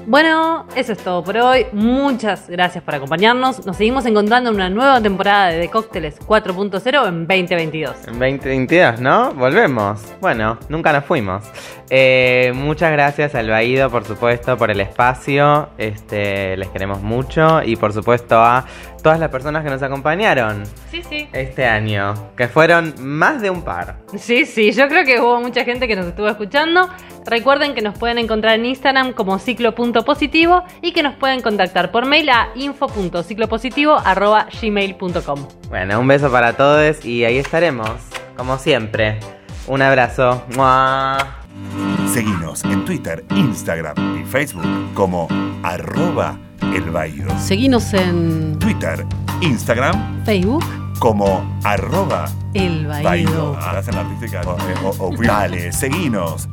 Bueno, 0.09 0.67
eso 0.77 0.93
es 0.93 0.99
todo 0.99 1.25
por 1.25 1.37
hoy. 1.37 1.67
Muchas 1.73 2.49
gracias 2.49 2.85
por 2.85 2.95
acompañarnos. 2.95 3.67
Nos 3.67 3.77
seguimos 3.77 4.07
encontrando 4.07 4.51
en 4.51 4.57
una 4.57 4.71
nueva 4.71 5.01
temporada 5.01 5.49
de 5.49 5.63
The 5.63 5.69
Cócteles 5.69 6.21
4.0 6.21 7.09
en 7.09 7.27
2022. 7.27 7.97
En 8.07 8.19
2022, 8.19 9.01
¿no? 9.01 9.33
Volvemos. 9.33 10.01
Bueno, 10.21 10.59
nunca 10.69 10.93
nos 10.93 11.05
fuimos. 11.05 11.45
Eh, 11.91 12.53
muchas 12.55 12.93
gracias 12.93 13.35
al 13.35 13.51
Baído, 13.51 13.91
por 13.91 14.05
supuesto, 14.05 14.57
por 14.57 14.71
el 14.71 14.81
espacio. 14.81 15.71
Este, 15.77 16.57
les 16.57 16.69
queremos 16.69 17.03
mucho. 17.03 17.63
Y 17.65 17.75
por 17.75 17.93
supuesto 17.93 18.37
a 18.39 18.65
todas 19.07 19.21
las 19.21 19.29
personas 19.31 19.63
que 19.63 19.71
nos 19.71 19.81
acompañaron 19.85 20.65
Sí, 20.91 21.01
sí. 21.09 21.29
este 21.33 21.65
año. 21.65 22.13
Que 22.37 22.49
fueron 22.49 22.93
más 22.99 23.41
de 23.41 23.51
un 23.51 23.63
par. 23.63 23.99
Sí, 24.19 24.45
sí, 24.45 24.73
yo 24.73 24.89
creo 24.89 25.05
que 25.05 25.21
hubo 25.21 25.41
mucha 25.41 25.63
gente 25.65 25.87
que 25.87 25.95
nos 25.95 26.07
estuvo 26.07 26.27
escuchando. 26.27 26.89
Recuerden 27.25 27.73
que 27.77 27.83
nos 27.83 27.97
pueden 27.97 28.19
encontrar 28.19 28.55
en 28.57 28.67
Instagram 28.67 29.13
como 29.13 29.39
ciclo.positivo 29.39 30.65
y 30.83 30.91
que 30.91 31.05
nos 31.05 31.15
pueden 31.15 31.41
contactar 31.41 31.93
por 31.93 32.05
mail 32.05 32.29
a 32.31 32.49
info.ciclopositivo.gmail.com. 32.57 35.49
Bueno, 35.69 36.01
un 36.01 36.09
beso 36.09 36.29
para 36.33 36.55
todos 36.55 37.05
y 37.05 37.25
ahí 37.25 37.39
estaremos, 37.39 37.89
como 38.37 38.59
siempre. 38.59 39.21
Un 39.69 39.83
abrazo. 39.83 40.43
¡Mua! 40.57 41.17
Seguinos 42.13 42.65
en 42.65 42.85
Twitter, 42.85 43.25
Instagram 43.31 44.21
y 44.21 44.25
Facebook 44.25 44.67
como 44.95 45.29
arroba 45.63 46.37
elbaído. 46.75 47.29
Seguinos 47.39 47.93
en 47.95 48.59
Twitter, 48.59 49.07
Instagram 49.41 50.25
Facebook, 50.25 50.65
como 50.99 51.59
arroba 51.65 52.27
El 52.55 52.87
baído. 52.87 53.05
Baído. 53.05 53.57
Hacen 53.59 53.95
artística. 53.95 54.41
O- 54.47 54.89
o- 54.89 55.09
o- 55.09 55.17
Dale, 55.23 55.73
seguinos. 55.73 56.49